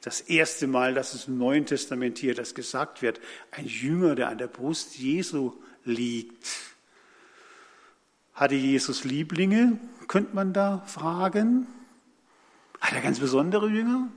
Das 0.00 0.20
erste 0.20 0.66
Mal, 0.66 0.92
dass 0.92 1.14
es 1.14 1.28
im 1.28 1.38
Neuen 1.38 1.64
Testament 1.64 2.18
hier 2.18 2.34
das 2.34 2.56
gesagt 2.56 3.02
wird. 3.02 3.20
Ein 3.52 3.66
Jünger, 3.66 4.16
der 4.16 4.30
an 4.30 4.38
der 4.38 4.48
Brust 4.48 4.98
Jesu 4.98 5.52
liegt. 5.84 6.44
Hatte 8.34 8.56
Jesus 8.56 9.04
Lieblinge, 9.04 9.78
könnte 10.08 10.34
man 10.34 10.52
da 10.52 10.82
fragen. 10.88 11.68
Hat 12.82 12.94
er 12.94 13.00
ganz 13.00 13.20
besondere 13.20 13.68
Jünger? 13.68 14.08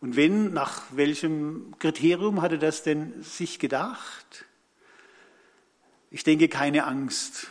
Und 0.00 0.16
wenn, 0.16 0.52
nach 0.52 0.82
welchem 0.90 1.74
Kriterium 1.78 2.42
hatte 2.42 2.58
das 2.58 2.82
denn 2.82 3.22
sich 3.22 3.60
gedacht? 3.60 4.44
Ich 6.10 6.24
denke, 6.24 6.48
keine 6.48 6.84
Angst. 6.84 7.46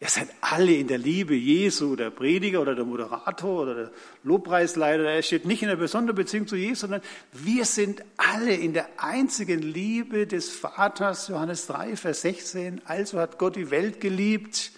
Ihr 0.00 0.08
seid 0.08 0.28
alle 0.40 0.72
in 0.74 0.88
der 0.88 0.98
Liebe 0.98 1.34
Jesu, 1.34 1.96
der 1.96 2.10
Prediger 2.10 2.62
oder 2.62 2.74
der 2.74 2.84
Moderator 2.84 3.62
oder 3.62 3.74
der 3.74 3.92
Lobpreisleiter, 4.24 5.04
er 5.04 5.22
steht 5.22 5.44
nicht 5.44 5.62
in 5.62 5.68
einer 5.68 5.78
besonderen 5.78 6.16
Beziehung 6.16 6.46
zu 6.46 6.56
Jesus, 6.56 6.80
sondern 6.80 7.02
wir 7.32 7.64
sind 7.66 8.04
alle 8.16 8.54
in 8.54 8.72
der 8.72 8.88
einzigen 8.96 9.60
Liebe 9.60 10.26
des 10.26 10.50
Vaters, 10.50 11.28
Johannes 11.28 11.66
3, 11.66 11.96
Vers 11.96 12.22
16. 12.22 12.82
Also 12.86 13.18
hat 13.18 13.38
Gott 13.38 13.56
die 13.56 13.70
Welt 13.70 14.00
geliebt. 14.00 14.72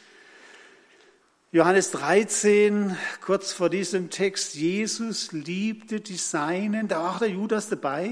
Johannes 1.51 1.93
13, 1.93 2.95
kurz 3.23 3.55
vor 3.55 3.71
diesem 3.71 4.11
Text, 4.11 4.55
Jesus 4.55 5.33
liebte 5.33 5.99
die 5.99 6.19
Seinen, 6.19 6.89
da 6.89 7.03
war 7.03 7.15
auch 7.15 7.19
der 7.21 7.31
Judas 7.31 7.71
dabei. 7.71 8.11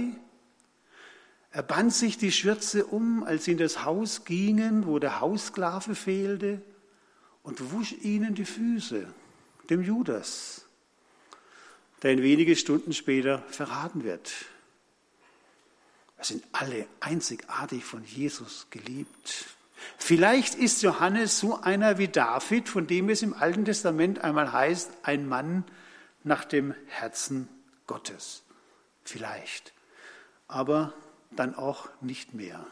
Er 1.51 1.63
band 1.63 1.93
sich 1.93 2.17
die 2.17 2.33
Schürze 2.33 2.87
um, 2.87 3.25
als 3.25 3.45
sie 3.45 3.53
in 3.53 3.59
das 3.59 3.85
Haus 3.85 4.25
gingen, 4.25 4.87
wo 4.87 4.99
der 4.99 5.21
Haussklave 5.21 5.95
fehlte 5.95 6.63
und 7.43 7.73
wusch 7.73 7.93
ihnen 8.01 8.35
die 8.35 8.47
Füße, 8.47 9.07
dem 9.69 9.83
Judas, 9.83 10.65
der 12.03 12.13
ihn 12.15 12.23
wenige 12.23 12.57
Stunden 12.57 12.95
später 12.95 13.45
verraten 13.51 14.03
wird. 14.03 14.33
Wir 16.17 16.25
sind 16.25 16.43
alle 16.53 16.87
einzigartig 17.01 17.85
von 17.85 18.03
Jesus 18.03 18.69
geliebt. 18.71 19.56
Vielleicht 19.99 20.55
ist 20.55 20.83
Johannes 20.83 21.39
so 21.39 21.61
einer 21.61 21.99
wie 21.99 22.09
David, 22.09 22.69
von 22.69 22.87
dem 22.87 23.09
es 23.09 23.23
im 23.23 23.35
Alten 23.35 23.65
Testament 23.65 24.25
einmal 24.25 24.53
heißt, 24.53 24.91
ein 25.03 25.29
Mann 25.29 25.65
nach 26.25 26.45
dem 26.45 26.75
Herzen 26.87 27.49
Gottes. 27.87 28.43
Vielleicht. 29.05 29.73
Aber 30.49 30.93
dann 31.31 31.55
auch 31.55 31.89
nicht 32.01 32.35
mehr. 32.35 32.67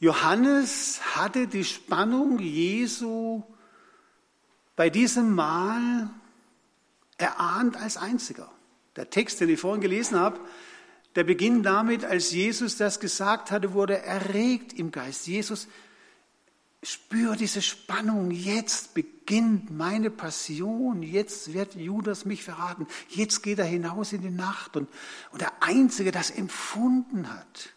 Johannes 0.00 1.00
hatte 1.14 1.46
die 1.46 1.64
Spannung 1.64 2.38
Jesu 2.38 3.42
bei 4.74 4.88
diesem 4.88 5.34
Mal 5.34 6.08
erahnt 7.18 7.76
als 7.76 7.98
einziger. 7.98 8.50
Der 8.96 9.10
Text, 9.10 9.40
den 9.40 9.50
ich 9.50 9.60
vorhin 9.60 9.82
gelesen 9.82 10.18
habe, 10.18 10.40
der 11.16 11.24
beginnt 11.24 11.66
damit, 11.66 12.04
als 12.04 12.30
Jesus 12.30 12.76
das 12.76 13.00
gesagt 13.00 13.50
hatte, 13.50 13.72
wurde 13.72 14.00
erregt 14.00 14.72
im 14.72 14.92
Geist. 14.92 15.26
Jesus 15.26 15.66
spür 16.82 17.36
diese 17.36 17.62
Spannung. 17.62 18.30
Jetzt 18.30 18.94
beginnt 18.94 19.70
meine 19.70 20.10
Passion. 20.10 21.02
Jetzt 21.02 21.52
wird 21.52 21.74
Judas 21.74 22.24
mich 22.24 22.44
verraten. 22.44 22.86
Jetzt 23.08 23.42
geht 23.42 23.58
er 23.58 23.64
hinaus 23.64 24.12
in 24.12 24.22
die 24.22 24.30
Nacht. 24.30 24.76
Und, 24.76 24.88
und 25.32 25.40
der 25.40 25.62
Einzige, 25.62 26.12
das 26.12 26.30
empfunden 26.30 27.32
hat, 27.32 27.70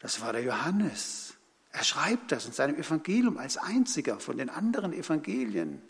das 0.00 0.20
war 0.20 0.32
der 0.32 0.42
Johannes. 0.42 1.34
Er 1.72 1.82
schreibt 1.82 2.30
das 2.30 2.46
in 2.46 2.52
seinem 2.52 2.76
Evangelium 2.76 3.38
als 3.38 3.56
einziger 3.56 4.20
von 4.20 4.36
den 4.36 4.50
anderen 4.50 4.92
Evangelien. 4.92 5.82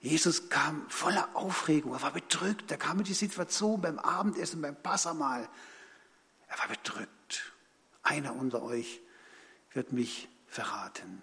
Jesus 0.00 0.48
kam 0.48 0.88
voller 0.88 1.28
Aufregung, 1.34 1.92
er 1.92 2.02
war 2.02 2.12
bedrückt, 2.12 2.70
er 2.70 2.78
kam 2.78 2.98
in 2.98 3.04
die 3.04 3.14
Situation 3.14 3.80
beim 3.80 3.98
Abendessen, 3.98 4.62
beim 4.62 4.76
Passamal. 4.76 5.46
Er 6.48 6.58
war 6.58 6.68
bedrückt. 6.68 7.52
Einer 8.02 8.34
unter 8.34 8.62
euch 8.62 9.00
wird 9.74 9.92
mich 9.92 10.28
verraten. 10.46 11.22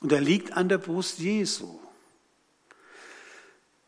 Und 0.00 0.12
er 0.12 0.20
liegt 0.20 0.54
an 0.54 0.68
der 0.68 0.78
Brust 0.78 1.18
Jesu. 1.18 1.78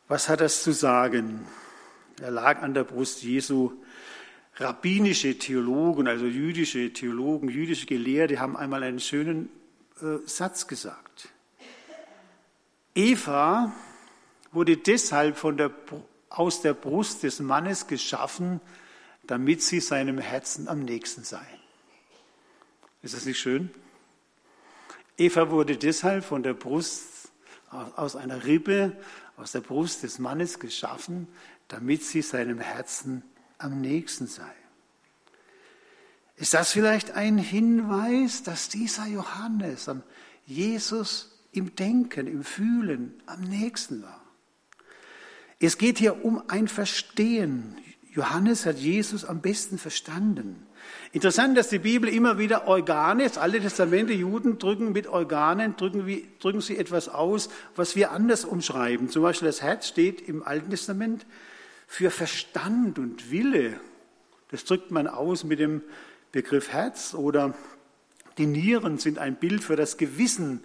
Was 0.07 0.29
hat 0.29 0.41
das 0.41 0.63
zu 0.63 0.73
sagen? 0.73 1.47
Er 2.21 2.31
lag 2.31 2.63
an 2.63 2.75
der 2.75 2.85
Brust 2.85 3.23
Jesu 3.23 3.73
rabbinische 4.57 5.39
Theologen, 5.39 6.07
also 6.07 6.27
jüdische 6.27 6.93
Theologen, 6.93 7.49
jüdische 7.49 7.87
Gelehrte 7.87 8.39
haben 8.39 8.57
einmal 8.57 8.83
einen 8.83 9.01
schönen 9.01 9.49
äh, 10.01 10.19
Satz 10.27 10.67
gesagt. 10.67 11.31
Eva 12.95 13.73
wurde 14.53 14.77
deshalb 14.77 15.41
der, 15.57 15.73
aus 16.29 16.63
der 16.63 16.75
Brust 16.75 17.23
des 17.25 17.41
Mannes 17.41 17.87
geschaffen, 17.87 18.61
damit 19.27 19.63
sie 19.63 19.81
seinem 19.81 20.19
Herzen 20.19 20.69
am 20.69 20.81
nächsten 20.81 21.25
sei. 21.25 21.47
Ist 23.03 23.15
das 23.15 23.27
nicht 23.27 23.39
schön? 23.39 23.71
Eva 25.17 25.51
wurde 25.51 25.77
deshalb 25.77 26.25
von 26.25 26.43
der 26.43 26.55
Brust, 26.55 27.31
aus 27.71 28.15
einer 28.15 28.45
Rippe, 28.45 28.97
aus 29.37 29.53
der 29.53 29.61
Brust 29.61 30.05
des 30.05 30.19
Mannes 30.19 30.61
geschaffen, 30.61 31.27
damit 31.69 32.05
sie 32.05 32.23
seinem 32.23 32.61
Herzen 32.61 33.23
am 33.59 33.81
nächsten 33.81 34.29
sei. 34.29 34.53
Ist 36.37 36.55
das 36.55 36.73
vielleicht 36.73 37.13
ein 37.13 37.39
Hinweis, 37.39 38.43
dass 38.43 38.69
dieser 38.69 39.07
Johannes 39.07 39.89
am 39.89 40.03
Jesus 40.47 41.34
im 41.55 41.75
Denken, 41.77 42.27
im 42.27 42.45
Fühlen 42.45 43.15
am 43.27 43.41
nächsten 43.43 44.03
war? 44.03 44.23
Es 45.61 45.79
geht 45.79 45.99
hier 45.99 46.25
um 46.25 46.43
ein 46.49 46.69
Verstehen. 46.69 47.77
Johannes 48.11 48.67
hat 48.67 48.79
Jesus 48.79 49.25
am 49.25 49.41
besten 49.41 49.79
verstanden. 49.79 50.67
Interessant, 51.13 51.57
dass 51.57 51.69
die 51.69 51.79
Bibel 51.79 52.09
immer 52.09 52.39
wieder 52.39 52.67
Organe, 52.67 53.25
das 53.25 53.39
Alte 53.39 53.61
Testament, 53.61 54.11
die 54.11 54.15
Juden 54.15 54.59
drücken 54.59 54.93
mit 54.93 55.07
Organen, 55.07 55.77
drücken, 55.77 56.07
wie, 56.07 56.29
drücken 56.41 56.61
sie 56.61 56.77
etwas 56.77 57.09
aus, 57.09 57.49
was 57.77 57.97
wir 57.97 58.11
anders 58.11 58.45
umschreiben. 58.45 59.09
Zum 59.09 59.23
Beispiel 59.23 59.47
das 59.47 59.63
Herz 59.63 59.89
steht 59.89 60.21
im 60.29 60.43
Alten 60.43 60.71
Testament 60.71 61.27
für 61.87 62.11
Verstand 62.11 62.99
und 62.99 63.31
Wille. 63.31 63.81
Das 64.51 64.65
drückt 64.65 64.91
man 64.91 65.07
aus 65.07 65.45
mit 65.45 65.59
dem 65.59 65.83
Begriff 66.33 66.69
Herz 66.69 67.15
oder 67.15 67.55
die 68.39 68.47
Nieren 68.47 68.99
sind 68.99 69.19
ein 69.19 69.37
Bild 69.37 69.63
für 69.63 69.77
das 69.77 69.97
Gewissen. 69.97 70.63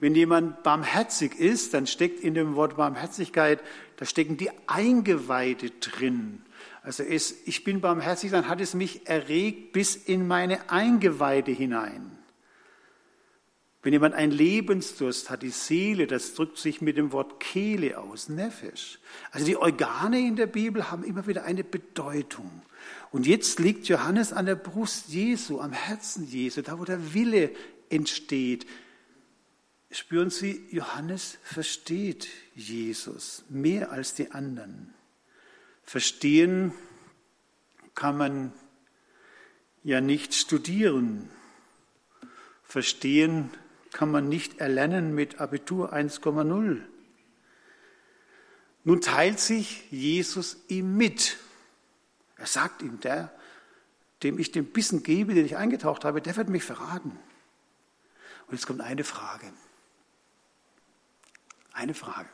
Wenn 0.00 0.14
jemand 0.14 0.62
barmherzig 0.62 1.38
ist, 1.38 1.74
dann 1.74 1.86
steckt 1.86 2.20
in 2.20 2.34
dem 2.34 2.56
Wort 2.56 2.76
Barmherzigkeit, 2.76 3.60
da 3.96 4.06
stecken 4.06 4.38
die 4.38 4.50
Eingeweide 4.66 5.70
drin. 5.70 6.42
Also 6.82 7.02
es, 7.02 7.34
ich 7.44 7.64
bin 7.64 7.82
barmherzig, 7.82 8.30
dann 8.30 8.48
hat 8.48 8.62
es 8.62 8.74
mich 8.74 9.06
erregt 9.06 9.72
bis 9.72 9.96
in 9.96 10.26
meine 10.26 10.70
Eingeweide 10.70 11.52
hinein. 11.52 12.16
Wenn 13.82 13.92
jemand 13.92 14.14
einen 14.14 14.32
Lebensdurst 14.32 15.30
hat, 15.30 15.42
die 15.42 15.50
Seele, 15.50 16.06
das 16.06 16.34
drückt 16.34 16.58
sich 16.58 16.80
mit 16.80 16.98
dem 16.98 17.12
Wort 17.12 17.40
Kehle 17.40 17.98
aus, 17.98 18.28
Nefesh. 18.28 18.98
Also 19.30 19.46
die 19.46 19.56
Organe 19.56 20.20
in 20.20 20.36
der 20.36 20.46
Bibel 20.46 20.90
haben 20.90 21.02
immer 21.02 21.26
wieder 21.26 21.44
eine 21.44 21.64
Bedeutung. 21.64 22.50
Und 23.10 23.26
jetzt 23.26 23.58
liegt 23.58 23.88
Johannes 23.88 24.32
an 24.32 24.46
der 24.46 24.54
Brust 24.54 25.08
Jesu, 25.08 25.60
am 25.60 25.72
Herzen 25.72 26.26
Jesu, 26.26 26.60
da 26.62 26.78
wo 26.78 26.84
der 26.84 27.14
Wille 27.14 27.52
entsteht. 27.88 28.66
Spüren 29.92 30.30
Sie, 30.30 30.66
Johannes 30.70 31.38
versteht 31.42 32.28
Jesus 32.54 33.44
mehr 33.48 33.90
als 33.90 34.14
die 34.14 34.30
anderen. 34.30 34.94
Verstehen 35.82 36.72
kann 37.96 38.16
man 38.16 38.52
ja 39.82 40.00
nicht 40.00 40.34
studieren. 40.34 41.28
Verstehen 42.62 43.50
kann 43.92 44.12
man 44.12 44.28
nicht 44.28 44.60
erlernen 44.60 45.12
mit 45.12 45.40
Abitur 45.40 45.92
1,0. 45.92 46.80
Nun 48.84 49.00
teilt 49.00 49.40
sich 49.40 49.90
Jesus 49.90 50.56
ihm 50.68 50.96
mit. 50.96 51.36
Er 52.36 52.46
sagt 52.46 52.82
ihm, 52.82 53.00
der, 53.00 53.32
dem 54.22 54.38
ich 54.38 54.52
den 54.52 54.66
Bissen 54.66 55.02
gebe, 55.02 55.34
den 55.34 55.44
ich 55.44 55.56
eingetaucht 55.56 56.04
habe, 56.04 56.22
der 56.22 56.36
wird 56.36 56.48
mich 56.48 56.62
verraten. 56.62 57.18
Und 58.46 58.54
jetzt 58.54 58.66
kommt 58.68 58.80
eine 58.80 59.02
Frage. 59.02 59.52
Eine 61.80 61.94
Frage. 61.94 62.28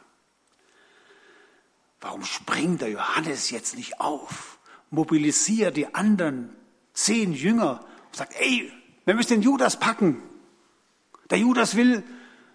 Warum 2.01 2.25
springt 2.25 2.81
der 2.81 2.91
Johannes 2.91 3.51
jetzt 3.51 3.77
nicht 3.77 4.01
auf? 4.01 4.59
Mobilisiert 4.91 5.77
die 5.77 5.95
anderen 5.95 6.51
zehn 6.95 7.33
Jünger 7.33 7.87
und 8.07 8.17
sagt, 8.17 8.35
ey, 8.41 8.73
wir 9.05 9.15
müssen 9.15 9.35
den 9.35 9.43
Judas 9.43 9.79
packen. 9.79 10.21
Der 11.31 11.39
Judas 11.39 11.77
will, 11.77 12.03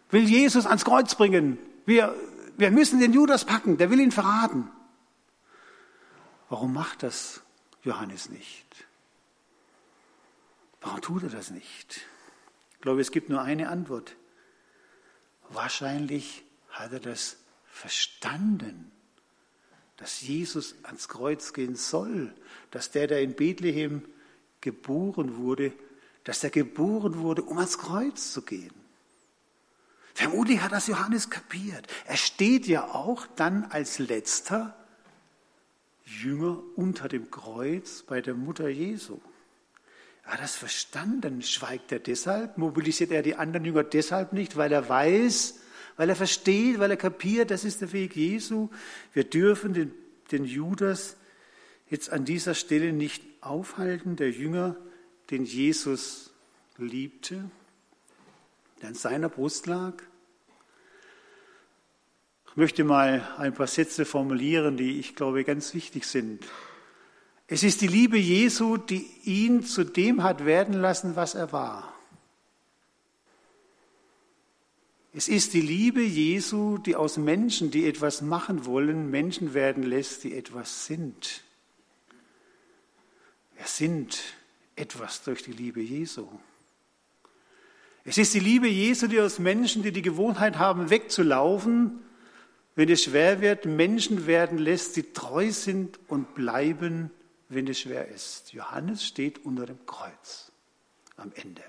will 0.09 0.27
Jesus 0.27 0.65
ans 0.65 0.83
Kreuz 0.83 1.15
bringen. 1.15 1.57
Wir, 1.85 2.13
wir 2.57 2.71
müssen 2.71 2.99
den 2.99 3.13
Judas 3.13 3.45
packen, 3.45 3.77
der 3.77 3.89
will 3.89 4.01
ihn 4.01 4.11
verraten. 4.11 4.69
Warum 6.49 6.73
macht 6.73 7.03
das 7.03 7.41
Johannes 7.83 8.29
nicht? 8.29 8.67
Warum 10.81 10.99
tut 10.99 11.23
er 11.23 11.29
das 11.29 11.51
nicht? 11.51 12.01
Ich 12.73 12.81
glaube, 12.81 12.99
es 12.99 13.11
gibt 13.11 13.29
nur 13.29 13.41
eine 13.41 13.69
Antwort. 13.69 14.17
Wahrscheinlich 15.51 16.43
hat 16.81 16.93
er 16.93 16.99
das 16.99 17.37
verstanden, 17.65 18.91
dass 19.97 20.21
Jesus 20.21 20.75
ans 20.83 21.07
Kreuz 21.07 21.53
gehen 21.53 21.75
soll, 21.75 22.33
dass 22.71 22.91
der, 22.91 23.07
der 23.07 23.21
in 23.21 23.35
Bethlehem 23.35 24.03
geboren 24.59 25.37
wurde, 25.37 25.73
dass 26.23 26.43
er 26.43 26.49
geboren 26.49 27.19
wurde, 27.19 27.43
um 27.43 27.57
ans 27.57 27.77
Kreuz 27.77 28.33
zu 28.33 28.41
gehen. 28.41 28.73
Vermutlich 30.13 30.61
hat 30.61 30.71
das 30.71 30.87
Johannes 30.87 31.29
kapiert. 31.29 31.87
Er 32.05 32.17
steht 32.17 32.67
ja 32.67 32.89
auch 32.89 33.25
dann 33.35 33.65
als 33.65 33.99
letzter 33.99 34.75
Jünger 36.05 36.61
unter 36.75 37.07
dem 37.07 37.31
Kreuz 37.31 38.03
bei 38.03 38.21
der 38.21 38.33
Mutter 38.33 38.67
Jesu. 38.67 39.19
Er 40.23 40.33
hat 40.33 40.41
das 40.41 40.55
verstanden. 40.55 41.41
Schweigt 41.41 41.91
er 41.91 41.99
deshalb? 41.99 42.57
Mobilisiert 42.57 43.11
er 43.11 43.21
die 43.21 43.35
anderen 43.35 43.65
Jünger 43.65 43.83
deshalb 43.83 44.33
nicht, 44.33 44.57
weil 44.57 44.71
er 44.71 44.87
weiß, 44.89 45.60
weil 45.97 46.09
er 46.09 46.15
versteht, 46.15 46.79
weil 46.79 46.91
er 46.91 46.97
kapiert, 46.97 47.51
das 47.51 47.63
ist 47.63 47.81
der 47.81 47.93
Weg 47.93 48.15
Jesu. 48.15 48.69
Wir 49.13 49.23
dürfen 49.23 49.73
den, 49.73 49.91
den 50.31 50.45
Judas 50.45 51.17
jetzt 51.89 52.11
an 52.11 52.25
dieser 52.25 52.53
Stelle 52.55 52.93
nicht 52.93 53.23
aufhalten. 53.41 54.15
Der 54.15 54.31
Jünger 54.31 54.75
den 55.31 55.45
Jesus 55.45 56.31
liebte, 56.77 57.49
der 58.81 58.89
an 58.89 58.95
seiner 58.95 59.29
Brust 59.29 59.65
lag. 59.65 59.93
Ich 62.49 62.57
möchte 62.57 62.83
mal 62.83 63.25
ein 63.37 63.53
paar 63.53 63.67
Sätze 63.67 64.03
formulieren, 64.03 64.75
die 64.75 64.99
ich 64.99 65.15
glaube 65.15 65.45
ganz 65.45 65.73
wichtig 65.73 66.05
sind. 66.05 66.45
Es 67.47 67.63
ist 67.63 67.81
die 67.81 67.87
Liebe 67.87 68.17
Jesu, 68.17 68.75
die 68.75 69.09
ihn 69.23 69.63
zu 69.63 69.85
dem 69.85 70.23
hat 70.23 70.45
werden 70.45 70.73
lassen, 70.73 71.15
was 71.15 71.33
er 71.33 71.53
war. 71.53 71.90
Es 75.13 75.27
ist 75.27 75.53
die 75.53 75.61
Liebe 75.61 76.01
Jesu, 76.01 76.77
die 76.77 76.95
aus 76.95 77.17
Menschen, 77.17 77.69
die 77.69 77.85
etwas 77.85 78.21
machen 78.21 78.65
wollen, 78.65 79.09
Menschen 79.09 79.53
werden 79.53 79.83
lässt, 79.83 80.23
die 80.23 80.33
etwas 80.33 80.85
sind. 80.85 81.43
Wir 83.57 83.65
sind 83.65 84.21
etwas 84.77 85.23
durch 85.23 85.43
die 85.43 85.51
Liebe 85.51 85.81
Jesu. 85.81 86.27
Es 88.05 88.17
ist 88.17 88.33
die 88.33 88.39
Liebe 88.39 88.67
Jesu, 88.67 89.07
die 89.07 89.19
aus 89.19 89.37
Menschen, 89.37 89.83
die 89.83 89.91
die 89.91 90.01
Gewohnheit 90.01 90.57
haben, 90.57 90.89
wegzulaufen, 90.89 91.99
wenn 92.75 92.89
es 92.89 93.03
schwer 93.03 93.41
wird, 93.41 93.65
Menschen 93.65 94.25
werden 94.25 94.57
lässt, 94.57 94.95
die 94.95 95.11
treu 95.11 95.51
sind 95.51 95.99
und 96.07 96.35
bleiben, 96.35 97.11
wenn 97.49 97.67
es 97.67 97.81
schwer 97.81 98.07
ist. 98.07 98.53
Johannes 98.53 99.05
steht 99.05 99.43
unter 99.45 99.65
dem 99.65 99.85
Kreuz 99.85 100.53
am 101.17 101.33
Ende. 101.35 101.63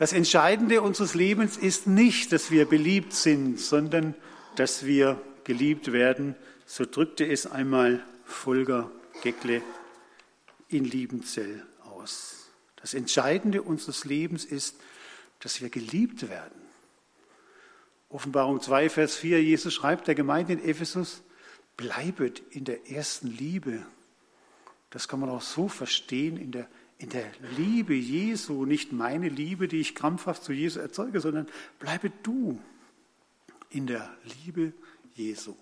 Das 0.00 0.14
Entscheidende 0.14 0.80
unseres 0.80 1.12
Lebens 1.12 1.58
ist 1.58 1.86
nicht, 1.86 2.32
dass 2.32 2.50
wir 2.50 2.64
beliebt 2.64 3.12
sind, 3.12 3.60
sondern 3.60 4.14
dass 4.56 4.86
wir 4.86 5.20
geliebt 5.44 5.92
werden. 5.92 6.36
So 6.64 6.86
drückte 6.86 7.26
es 7.26 7.46
einmal 7.46 8.02
Volker 8.24 8.90
Geckle 9.22 9.60
in 10.68 10.86
Liebenzell 10.86 11.66
aus. 11.84 12.48
Das 12.76 12.94
Entscheidende 12.94 13.60
unseres 13.60 14.06
Lebens 14.06 14.46
ist, 14.46 14.80
dass 15.40 15.60
wir 15.60 15.68
geliebt 15.68 16.30
werden. 16.30 16.62
Offenbarung 18.08 18.62
2, 18.62 18.88
Vers 18.88 19.16
4, 19.16 19.42
Jesus 19.42 19.74
schreibt 19.74 20.08
der 20.08 20.14
Gemeinde 20.14 20.54
in 20.54 20.64
Ephesus, 20.64 21.20
bleibet 21.76 22.40
in 22.52 22.64
der 22.64 22.90
ersten 22.90 23.26
Liebe. 23.26 23.84
Das 24.88 25.08
kann 25.08 25.20
man 25.20 25.28
auch 25.28 25.42
so 25.42 25.68
verstehen, 25.68 26.38
in 26.38 26.52
der, 26.52 26.68
in 27.00 27.08
der 27.08 27.24
Liebe 27.56 27.94
Jesu, 27.94 28.66
nicht 28.66 28.92
meine 28.92 29.30
Liebe, 29.30 29.68
die 29.68 29.80
ich 29.80 29.94
krampfhaft 29.94 30.44
zu 30.44 30.52
Jesu 30.52 30.80
erzeuge, 30.80 31.20
sondern 31.20 31.48
bleibe 31.78 32.10
du 32.22 32.60
in 33.70 33.86
der 33.86 34.10
Liebe 34.44 34.74
Jesu. 35.14 35.56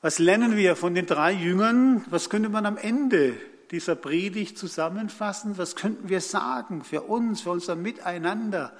Was 0.00 0.18
lernen 0.18 0.56
wir 0.56 0.76
von 0.76 0.94
den 0.94 1.04
drei 1.04 1.30
Jüngern? 1.30 2.06
Was 2.08 2.30
könnte 2.30 2.48
man 2.48 2.64
am 2.64 2.78
Ende 2.78 3.34
dieser 3.70 3.96
Predigt 3.96 4.56
zusammenfassen? 4.56 5.58
Was 5.58 5.76
könnten 5.76 6.08
wir 6.08 6.22
sagen 6.22 6.82
für 6.82 7.02
uns, 7.02 7.42
für 7.42 7.50
unser 7.50 7.76
Miteinander? 7.76 8.74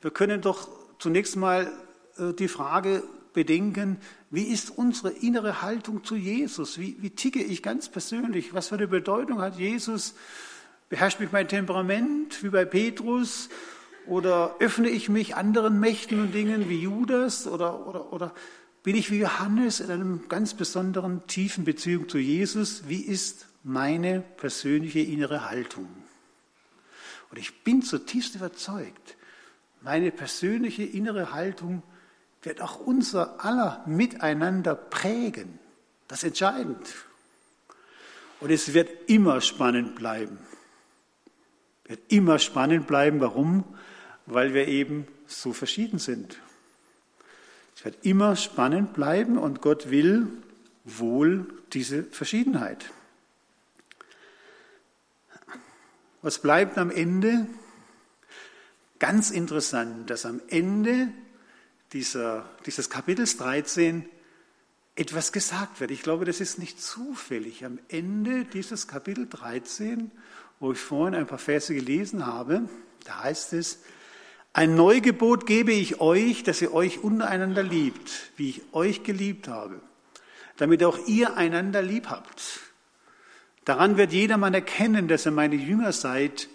Wir 0.00 0.10
können 0.10 0.40
doch 0.40 0.70
zunächst 0.98 1.36
mal 1.36 1.70
äh, 2.16 2.32
die 2.32 2.48
Frage 2.48 3.02
bedenken, 3.34 3.98
wie 4.30 4.44
ist 4.44 4.70
unsere 4.70 5.10
innere 5.10 5.60
Haltung 5.60 6.04
zu 6.04 6.16
Jesus? 6.16 6.78
Wie, 6.78 6.96
wie 7.00 7.10
ticke 7.10 7.42
ich 7.42 7.62
ganz 7.62 7.88
persönlich? 7.88 8.54
Was 8.54 8.68
für 8.68 8.76
eine 8.76 8.88
Bedeutung 8.88 9.40
hat 9.40 9.58
Jesus? 9.58 10.14
Beherrscht 10.88 11.20
mich 11.20 11.32
mein 11.32 11.48
Temperament 11.48 12.42
wie 12.42 12.48
bei 12.48 12.64
Petrus? 12.64 13.50
Oder 14.06 14.56
öffne 14.60 14.88
ich 14.88 15.08
mich 15.08 15.36
anderen 15.36 15.80
Mächten 15.80 16.20
und 16.20 16.32
Dingen 16.32 16.68
wie 16.68 16.80
Judas? 16.80 17.46
Oder, 17.46 17.86
oder, 17.86 18.12
oder 18.12 18.34
bin 18.82 18.96
ich 18.96 19.10
wie 19.10 19.18
Johannes 19.18 19.80
in 19.80 19.90
einem 19.90 20.28
ganz 20.28 20.54
besonderen 20.54 21.26
tiefen 21.26 21.64
Beziehung 21.64 22.08
zu 22.08 22.18
Jesus? 22.18 22.84
Wie 22.86 23.00
ist 23.00 23.46
meine 23.62 24.20
persönliche 24.36 25.00
innere 25.00 25.48
Haltung? 25.48 25.88
Und 27.30 27.38
ich 27.38 27.64
bin 27.64 27.82
zutiefst 27.82 28.36
überzeugt, 28.36 29.16
meine 29.80 30.10
persönliche 30.10 30.82
innere 30.82 31.32
Haltung 31.32 31.82
wird 32.44 32.60
auch 32.60 32.78
unser 32.78 33.44
aller 33.44 33.82
Miteinander 33.86 34.74
prägen. 34.74 35.58
Das 36.08 36.18
ist 36.18 36.24
entscheidend. 36.24 36.94
Und 38.40 38.50
es 38.50 38.74
wird 38.74 38.90
immer 39.08 39.40
spannend 39.40 39.94
bleiben. 39.94 40.38
Wird 41.84 42.00
immer 42.12 42.38
spannend 42.38 42.86
bleiben. 42.86 43.20
Warum? 43.20 43.64
Weil 44.26 44.54
wir 44.54 44.68
eben 44.68 45.06
so 45.26 45.52
verschieden 45.52 45.98
sind. 45.98 46.38
Es 47.76 47.84
wird 47.84 48.04
immer 48.04 48.36
spannend 48.36 48.92
bleiben 48.94 49.38
und 49.38 49.60
Gott 49.60 49.90
will 49.90 50.28
wohl 50.84 51.46
diese 51.72 52.04
Verschiedenheit. 52.04 52.90
Was 56.22 56.38
bleibt 56.38 56.78
am 56.78 56.90
Ende? 56.90 57.46
Ganz 58.98 59.30
interessant, 59.30 60.08
dass 60.08 60.24
am 60.24 60.40
Ende 60.48 61.08
dieser, 61.94 62.44
dieses 62.66 62.90
Kapitels 62.90 63.38
13 63.38 64.06
etwas 64.96 65.32
gesagt 65.32 65.80
wird. 65.80 65.90
Ich 65.90 66.02
glaube, 66.02 66.24
das 66.24 66.40
ist 66.40 66.58
nicht 66.58 66.82
zufällig. 66.82 67.64
Am 67.64 67.78
Ende 67.88 68.44
dieses 68.44 68.86
Kapitel 68.86 69.26
13, 69.28 70.10
wo 70.60 70.72
ich 70.72 70.78
vorhin 70.78 71.14
ein 71.14 71.26
paar 71.26 71.38
Verse 71.38 71.72
gelesen 71.72 72.26
habe, 72.26 72.68
da 73.04 73.22
heißt 73.22 73.54
es, 73.54 73.80
ein 74.52 74.76
Neugebot 74.76 75.46
gebe 75.46 75.72
ich 75.72 76.00
euch, 76.00 76.44
dass 76.44 76.62
ihr 76.62 76.72
euch 76.72 77.02
untereinander 77.02 77.62
liebt, 77.62 78.30
wie 78.36 78.50
ich 78.50 78.62
euch 78.72 79.02
geliebt 79.02 79.48
habe, 79.48 79.80
damit 80.56 80.84
auch 80.84 80.98
ihr 81.08 81.36
einander 81.36 81.82
lieb 81.82 82.08
habt. 82.08 82.60
Daran 83.64 83.96
wird 83.96 84.12
jedermann 84.12 84.54
erkennen, 84.54 85.08
dass 85.08 85.26
ihr 85.26 85.32
meine 85.32 85.56
Jünger 85.56 85.92
seid, 85.92 86.48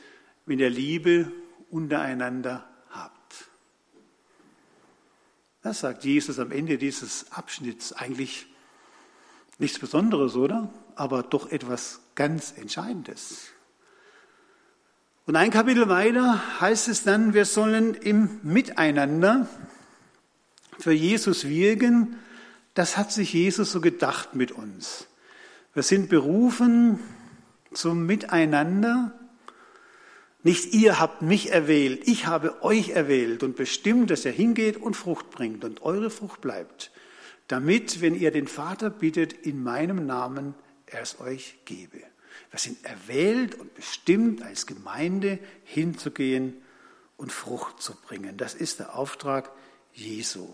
wenn 0.46 0.60
ihr 0.60 0.70
Liebe 0.70 1.32
untereinander. 1.70 2.69
Das 5.62 5.82
sagt 5.82 6.06
Jesus 6.06 6.40
am 6.40 6.52
Ende 6.52 6.78
dieses 6.78 7.32
Abschnitts 7.32 7.92
eigentlich 7.92 8.48
nichts 9.58 9.78
Besonderes, 9.78 10.36
oder? 10.36 10.74
Aber 10.96 11.22
doch 11.22 11.52
etwas 11.52 12.00
ganz 12.16 12.54
Entscheidendes. 12.56 13.48
Und 15.26 15.36
ein 15.36 15.52
Kapitel 15.52 15.90
weiter 15.90 16.42
heißt 16.62 16.88
es 16.88 17.04
dann, 17.04 17.34
wir 17.34 17.46
sollen 17.46 17.94
im 17.94 18.40
Miteinander 18.42 19.48
für 20.80 20.94
Jesus 20.94 21.48
wirken. 21.48 22.16
Das 22.74 22.98
hat 22.98 23.12
sich 23.12 23.34
Jesus 23.34 23.72
so 23.72 23.82
gedacht 23.82 24.36
mit 24.36 24.52
uns. 24.54 25.08
Wir 25.74 25.84
sind 25.84 26.10
berufen 26.10 27.00
zum 27.74 28.06
Miteinander. 28.06 29.19
Nicht 30.42 30.74
ihr 30.74 31.00
habt 31.00 31.22
mich 31.22 31.52
erwählt, 31.52 32.08
ich 32.08 32.26
habe 32.26 32.64
euch 32.64 32.90
erwählt 32.90 33.44
und 33.44 33.58
bestimmt, 33.58 34.10
dass 34.10 34.24
ihr 34.24 34.32
hingeht 34.32 34.78
und 34.78 34.96
Frucht 34.96 35.30
bringt 35.32 35.66
und 35.66 35.82
eure 35.82 36.10
Frucht 36.10 36.40
bleibt, 36.40 36.92
damit, 37.48 38.00
wenn 38.00 38.16
ihr 38.16 38.32
den 38.32 38.48
Vater 38.48 38.90
bittet, 38.90 39.34
in 39.34 39.62
meinem 39.62 40.06
Namen 40.06 40.56
er 40.86 41.02
es 41.02 41.20
euch 41.20 41.60
gebe. 41.66 41.98
Wir 42.52 42.60
sind 42.60 42.84
erwählt 42.86 43.56
und 43.56 43.76
bestimmt, 43.76 44.42
als 44.42 44.66
Gemeinde 44.66 45.40
hinzugehen 45.66 46.56
und 47.18 47.32
Frucht 47.32 47.82
zu 47.82 47.96
bringen. 47.96 48.38
Das 48.38 48.54
ist 48.54 48.80
der 48.80 48.96
Auftrag 48.96 49.52
Jesu. 49.94 50.54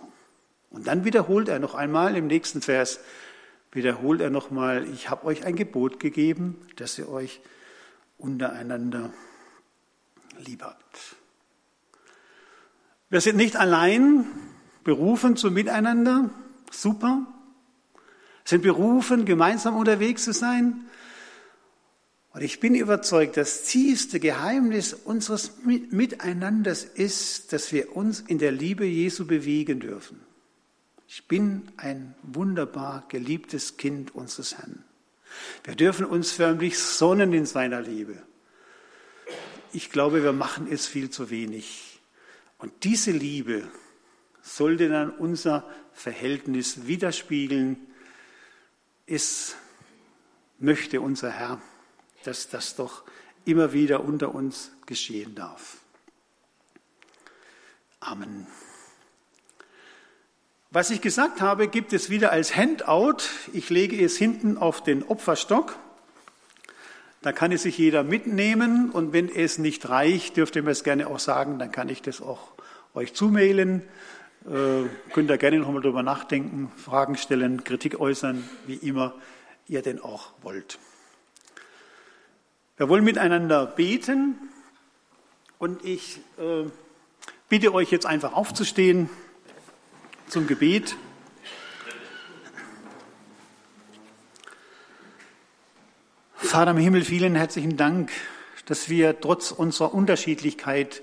Und 0.71 0.87
dann 0.87 1.05
wiederholt 1.05 1.47
er 1.47 1.59
noch 1.59 1.75
einmal 1.75 2.17
im 2.17 2.27
nächsten 2.27 2.61
Vers, 2.61 2.99
wiederholt 3.71 4.19
er 4.19 4.31
noch 4.31 4.49
mal, 4.49 4.87
ich 4.93 5.09
habe 5.09 5.25
euch 5.25 5.45
ein 5.45 5.55
Gebot 5.55 5.99
gegeben, 5.99 6.59
dass 6.77 6.97
ihr 6.97 7.07
euch 7.07 7.39
untereinander 8.17 9.13
lieb. 10.39 10.63
Wir 13.09 13.21
sind 13.21 13.37
nicht 13.37 13.55
allein 13.55 14.25
berufen 14.83 15.37
zum 15.37 15.53
Miteinander, 15.53 16.29
super. 16.71 17.25
Sind 18.43 18.61
berufen, 18.61 19.25
gemeinsam 19.25 19.75
unterwegs 19.75 20.23
zu 20.23 20.33
sein. 20.33 20.85
Und 22.33 22.41
ich 22.41 22.59
bin 22.59 22.75
überzeugt, 22.75 23.37
das 23.37 23.63
tiefste 23.63 24.19
Geheimnis 24.19 24.93
unseres 24.93 25.53
Miteinanders 25.63 26.83
ist, 26.83 27.53
dass 27.53 27.71
wir 27.71 27.95
uns 27.95 28.19
in 28.19 28.39
der 28.39 28.51
Liebe 28.51 28.85
Jesu 28.85 29.25
bewegen 29.25 29.79
dürfen. 29.79 30.19
Ich 31.07 31.27
bin 31.27 31.63
ein 31.77 32.13
wunderbar 32.23 33.05
geliebtes 33.07 33.77
Kind 33.77 34.13
unseres 34.13 34.57
Herrn. 34.57 34.83
Wir 35.63 35.75
dürfen 35.75 36.05
uns 36.05 36.31
förmlich 36.31 36.77
sonnen 36.77 37.31
in 37.33 37.45
seiner 37.45 37.81
Liebe. 37.81 38.21
Ich 39.75 39.89
glaube, 39.89 40.23
wir 40.23 40.31
machen 40.31 40.71
es 40.71 40.87
viel 40.87 41.09
zu 41.09 41.29
wenig. 41.29 41.99
Und 42.59 42.85
diese 42.85 43.11
Liebe 43.11 43.67
sollte 44.41 44.87
dann 44.87 45.09
unser 45.09 45.69
Verhältnis 45.91 46.87
widerspiegeln. 46.87 47.75
Es 49.05 49.55
möchte 50.59 51.01
unser 51.01 51.29
Herr 51.29 51.61
dass 52.23 52.49
das 52.49 52.75
doch 52.75 53.03
immer 53.43 53.73
wieder 53.73 54.03
unter 54.03 54.33
uns 54.33 54.71
geschehen 54.85 55.35
darf. 55.35 55.77
Amen. 57.99 58.47
Was 60.71 60.89
ich 60.89 61.01
gesagt 61.01 61.41
habe, 61.41 61.67
gibt 61.67 61.93
es 61.93 62.09
wieder 62.09 62.31
als 62.31 62.55
Handout. 62.55 63.17
Ich 63.53 63.69
lege 63.69 64.03
es 64.03 64.17
hinten 64.17 64.57
auf 64.57 64.81
den 64.81 65.03
Opferstock. 65.03 65.77
Da 67.25 67.31
kann 67.31 67.51
es 67.51 67.63
sich 67.63 67.79
jeder 67.79 68.03
mitnehmen 68.03 68.91
und 68.91 69.11
wenn 69.11 69.29
es 69.29 69.57
nicht 69.57 69.89
reicht, 69.89 70.37
dürft 70.37 70.55
ihr 70.55 70.61
mir 70.61 70.69
es 70.69 70.83
gerne 70.83 71.07
auch 71.07 71.17
sagen, 71.17 71.57
dann 71.57 71.71
kann 71.71 71.89
ich 71.89 72.03
das 72.03 72.21
auch 72.21 72.51
euch 72.93 73.15
zumailen. 73.15 73.81
Äh, 74.45 74.87
könnt 75.11 75.31
ihr 75.31 75.39
gerne 75.39 75.57
nochmal 75.57 75.81
darüber 75.81 76.03
nachdenken, 76.03 76.71
Fragen 76.77 77.17
stellen, 77.17 77.63
Kritik 77.63 77.99
äußern, 77.99 78.47
wie 78.67 78.75
immer 78.75 79.15
ihr 79.67 79.81
denn 79.81 79.99
auch 79.99 80.33
wollt. 80.43 80.77
Wir 82.77 82.89
wollen 82.89 83.03
miteinander 83.03 83.65
beten 83.65 84.35
und 85.57 85.83
ich 85.83 86.19
äh, 86.37 86.69
bitte 87.49 87.73
euch 87.73 87.89
jetzt 87.89 88.05
einfach 88.05 88.33
aufzustehen 88.33 89.09
zum 90.27 90.45
Gebet. 90.45 90.95
Vater 96.35 96.71
im 96.71 96.77
Himmel, 96.77 97.03
vielen 97.03 97.35
herzlichen 97.35 97.77
Dank, 97.77 98.11
dass 98.65 98.89
wir 98.89 99.19
trotz 99.19 99.51
unserer 99.51 99.93
Unterschiedlichkeit 99.93 101.01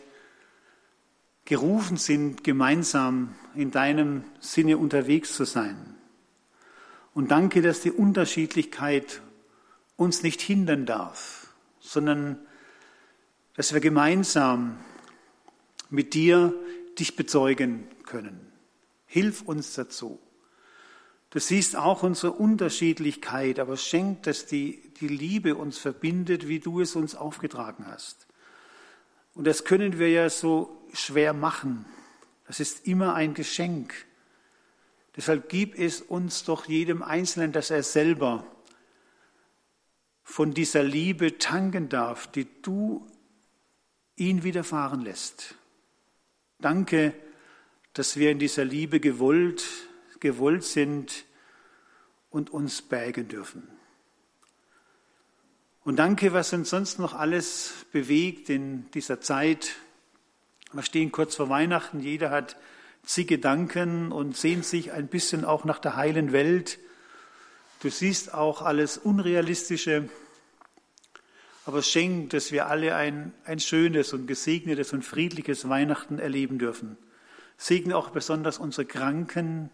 gerufen 1.45 1.97
sind, 1.97 2.45
gemeinsam 2.45 3.35
in 3.55 3.71
deinem 3.71 4.25
Sinne 4.41 4.79
unterwegs 4.79 5.35
zu 5.35 5.45
sein. 5.45 5.97
Und 7.15 7.31
danke, 7.31 7.63
dass 7.63 7.81
die 7.81 7.91
Unterschiedlichkeit 7.91 9.21
uns 9.97 10.23
nicht 10.23 10.41
hindern 10.41 10.87
darf 10.87 11.43
sondern 11.83 12.39
dass 13.55 13.75
wir 13.75 13.81
gemeinsam 13.81 14.79
mit 15.91 16.15
dir 16.15 16.55
dich 16.99 17.17
bezeugen 17.17 17.89
können. 18.07 18.53
Hilf 19.05 19.43
uns 19.43 19.75
dazu. 19.75 20.19
Du 21.33 21.41
siehst 21.41 21.77
auch 21.77 22.03
unsere 22.03 22.33
Unterschiedlichkeit, 22.33 23.59
aber 23.59 23.79
schenk, 23.79 24.25
dass 24.25 24.45
die, 24.45 24.93
die 25.01 25.09
Liebe 25.09 25.55
uns 25.55 25.79
verbindet, 25.79 26.47
wie 26.47 26.61
du 26.61 26.83
es 26.83 26.95
uns 26.95 27.15
aufgetragen 27.15 27.87
hast. 27.87 28.27
Und 29.33 29.47
das 29.47 29.65
können 29.65 29.99
wir 29.99 30.11
ja 30.11 30.29
so 30.29 30.87
schwer 30.93 31.33
machen. 31.33 31.87
Das 32.47 32.61
ist 32.61 32.87
immer 32.87 33.15
ein 33.15 33.33
Geschenk. 33.33 33.95
Deshalb 35.17 35.49
gib 35.49 35.79
es 35.79 36.03
uns 36.03 36.45
doch 36.45 36.67
jedem 36.67 37.03
Einzelnen, 37.03 37.51
dass 37.53 37.71
er 37.71 37.83
selber 37.83 38.47
von 40.23 40.53
dieser 40.53 40.83
Liebe 40.83 41.39
tanken 41.39 41.89
darf, 41.89 42.27
die 42.27 42.47
du 42.61 43.07
ihn 44.17 44.45
widerfahren 44.45 45.01
lässt. 45.01 45.55
Danke, 46.59 47.15
dass 47.95 48.19
wir 48.19 48.31
in 48.31 48.39
dieser 48.39 48.67
Liebe 48.67 49.01
gewollt, 49.01 49.65
gewollt 50.23 50.65
sind 50.65 51.27
und 52.31 52.51
uns 52.51 52.81
bergen 52.81 53.29
dürfen. 53.29 53.69
Und 55.85 55.97
danke, 55.97 56.33
was 56.33 56.53
uns 56.53 56.71
sonst 56.71 56.99
noch 56.99 57.13
alles 57.13 57.75
bewegt 57.93 58.49
in 58.49 58.91
dieser 58.93 59.21
Zeit. 59.21 59.73
Wir 60.73 60.85
stehen 60.85 61.11
kurz 61.11 61.35
vor 61.35 61.49
Weihnachten, 61.49 62.01
jeder 62.01 62.31
hat 62.31 62.57
zig 63.05 63.27
Gedanken 63.27 64.13
und 64.13 64.37
sehnt 64.37 64.65
sich 64.65 64.93
ein 64.93 65.09
bisschen 65.09 65.45
auch 65.45 65.65
nach 65.65 65.81
der 65.81 65.97
heilen 65.97 66.31
Welt. 66.31 66.79
Du 67.81 67.91
siehst 67.91 68.33
auch 68.33 68.63
alles 68.63 68.97
Unrealistische, 68.97 70.09
aber 71.67 71.83
schenk, 71.83 72.31
dass 72.31 72.53
wir 72.53 72.69
alle 72.69 72.95
ein, 72.95 73.33
ein 73.45 73.59
schönes 73.59 74.13
und 74.13 74.29
gesegnetes 74.29 74.93
und 74.93 75.05
friedliches 75.05 75.69
Weihnachten 75.69 76.21
erleben 76.21 76.61
dürfen. 76.61 76.97
Segne 77.57 77.97
auch 77.97 78.11
besonders 78.11 78.59
unsere 78.59 78.87
Kranken, 78.87 79.69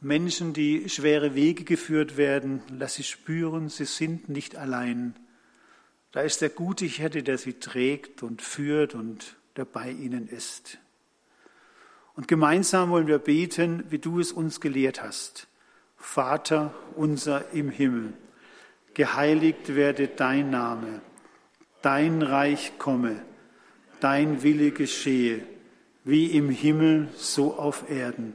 Menschen, 0.00 0.52
die 0.52 0.88
schwere 0.88 1.34
Wege 1.34 1.64
geführt 1.64 2.16
werden. 2.16 2.62
Lass 2.70 2.94
sie 2.94 3.04
spüren, 3.04 3.68
sie 3.68 3.86
sind 3.86 4.28
nicht 4.28 4.56
allein. 4.56 5.14
Da 6.12 6.20
ist 6.20 6.42
der 6.42 6.50
gute 6.50 6.84
Hirte, 6.84 7.22
der 7.22 7.38
sie 7.38 7.54
trägt 7.54 8.22
und 8.22 8.42
führt 8.42 8.94
und 8.94 9.36
der 9.56 9.64
bei 9.64 9.90
ihnen 9.90 10.28
ist. 10.28 10.78
Und 12.14 12.28
gemeinsam 12.28 12.90
wollen 12.90 13.08
wir 13.08 13.18
beten, 13.18 13.84
wie 13.90 13.98
du 13.98 14.20
es 14.20 14.30
uns 14.30 14.60
gelehrt 14.60 15.02
hast. 15.02 15.48
Vater 15.96 16.74
unser 16.94 17.50
im 17.52 17.70
Himmel, 17.70 18.12
geheiligt 18.92 19.74
werde 19.74 20.06
dein 20.06 20.50
Name, 20.50 21.00
dein 21.82 22.22
Reich 22.22 22.78
komme, 22.78 23.22
dein 24.00 24.42
Wille 24.42 24.70
geschehe, 24.70 25.40
wie 26.04 26.26
im 26.26 26.50
Himmel 26.50 27.08
so 27.16 27.54
auf 27.54 27.90
Erden. 27.90 28.34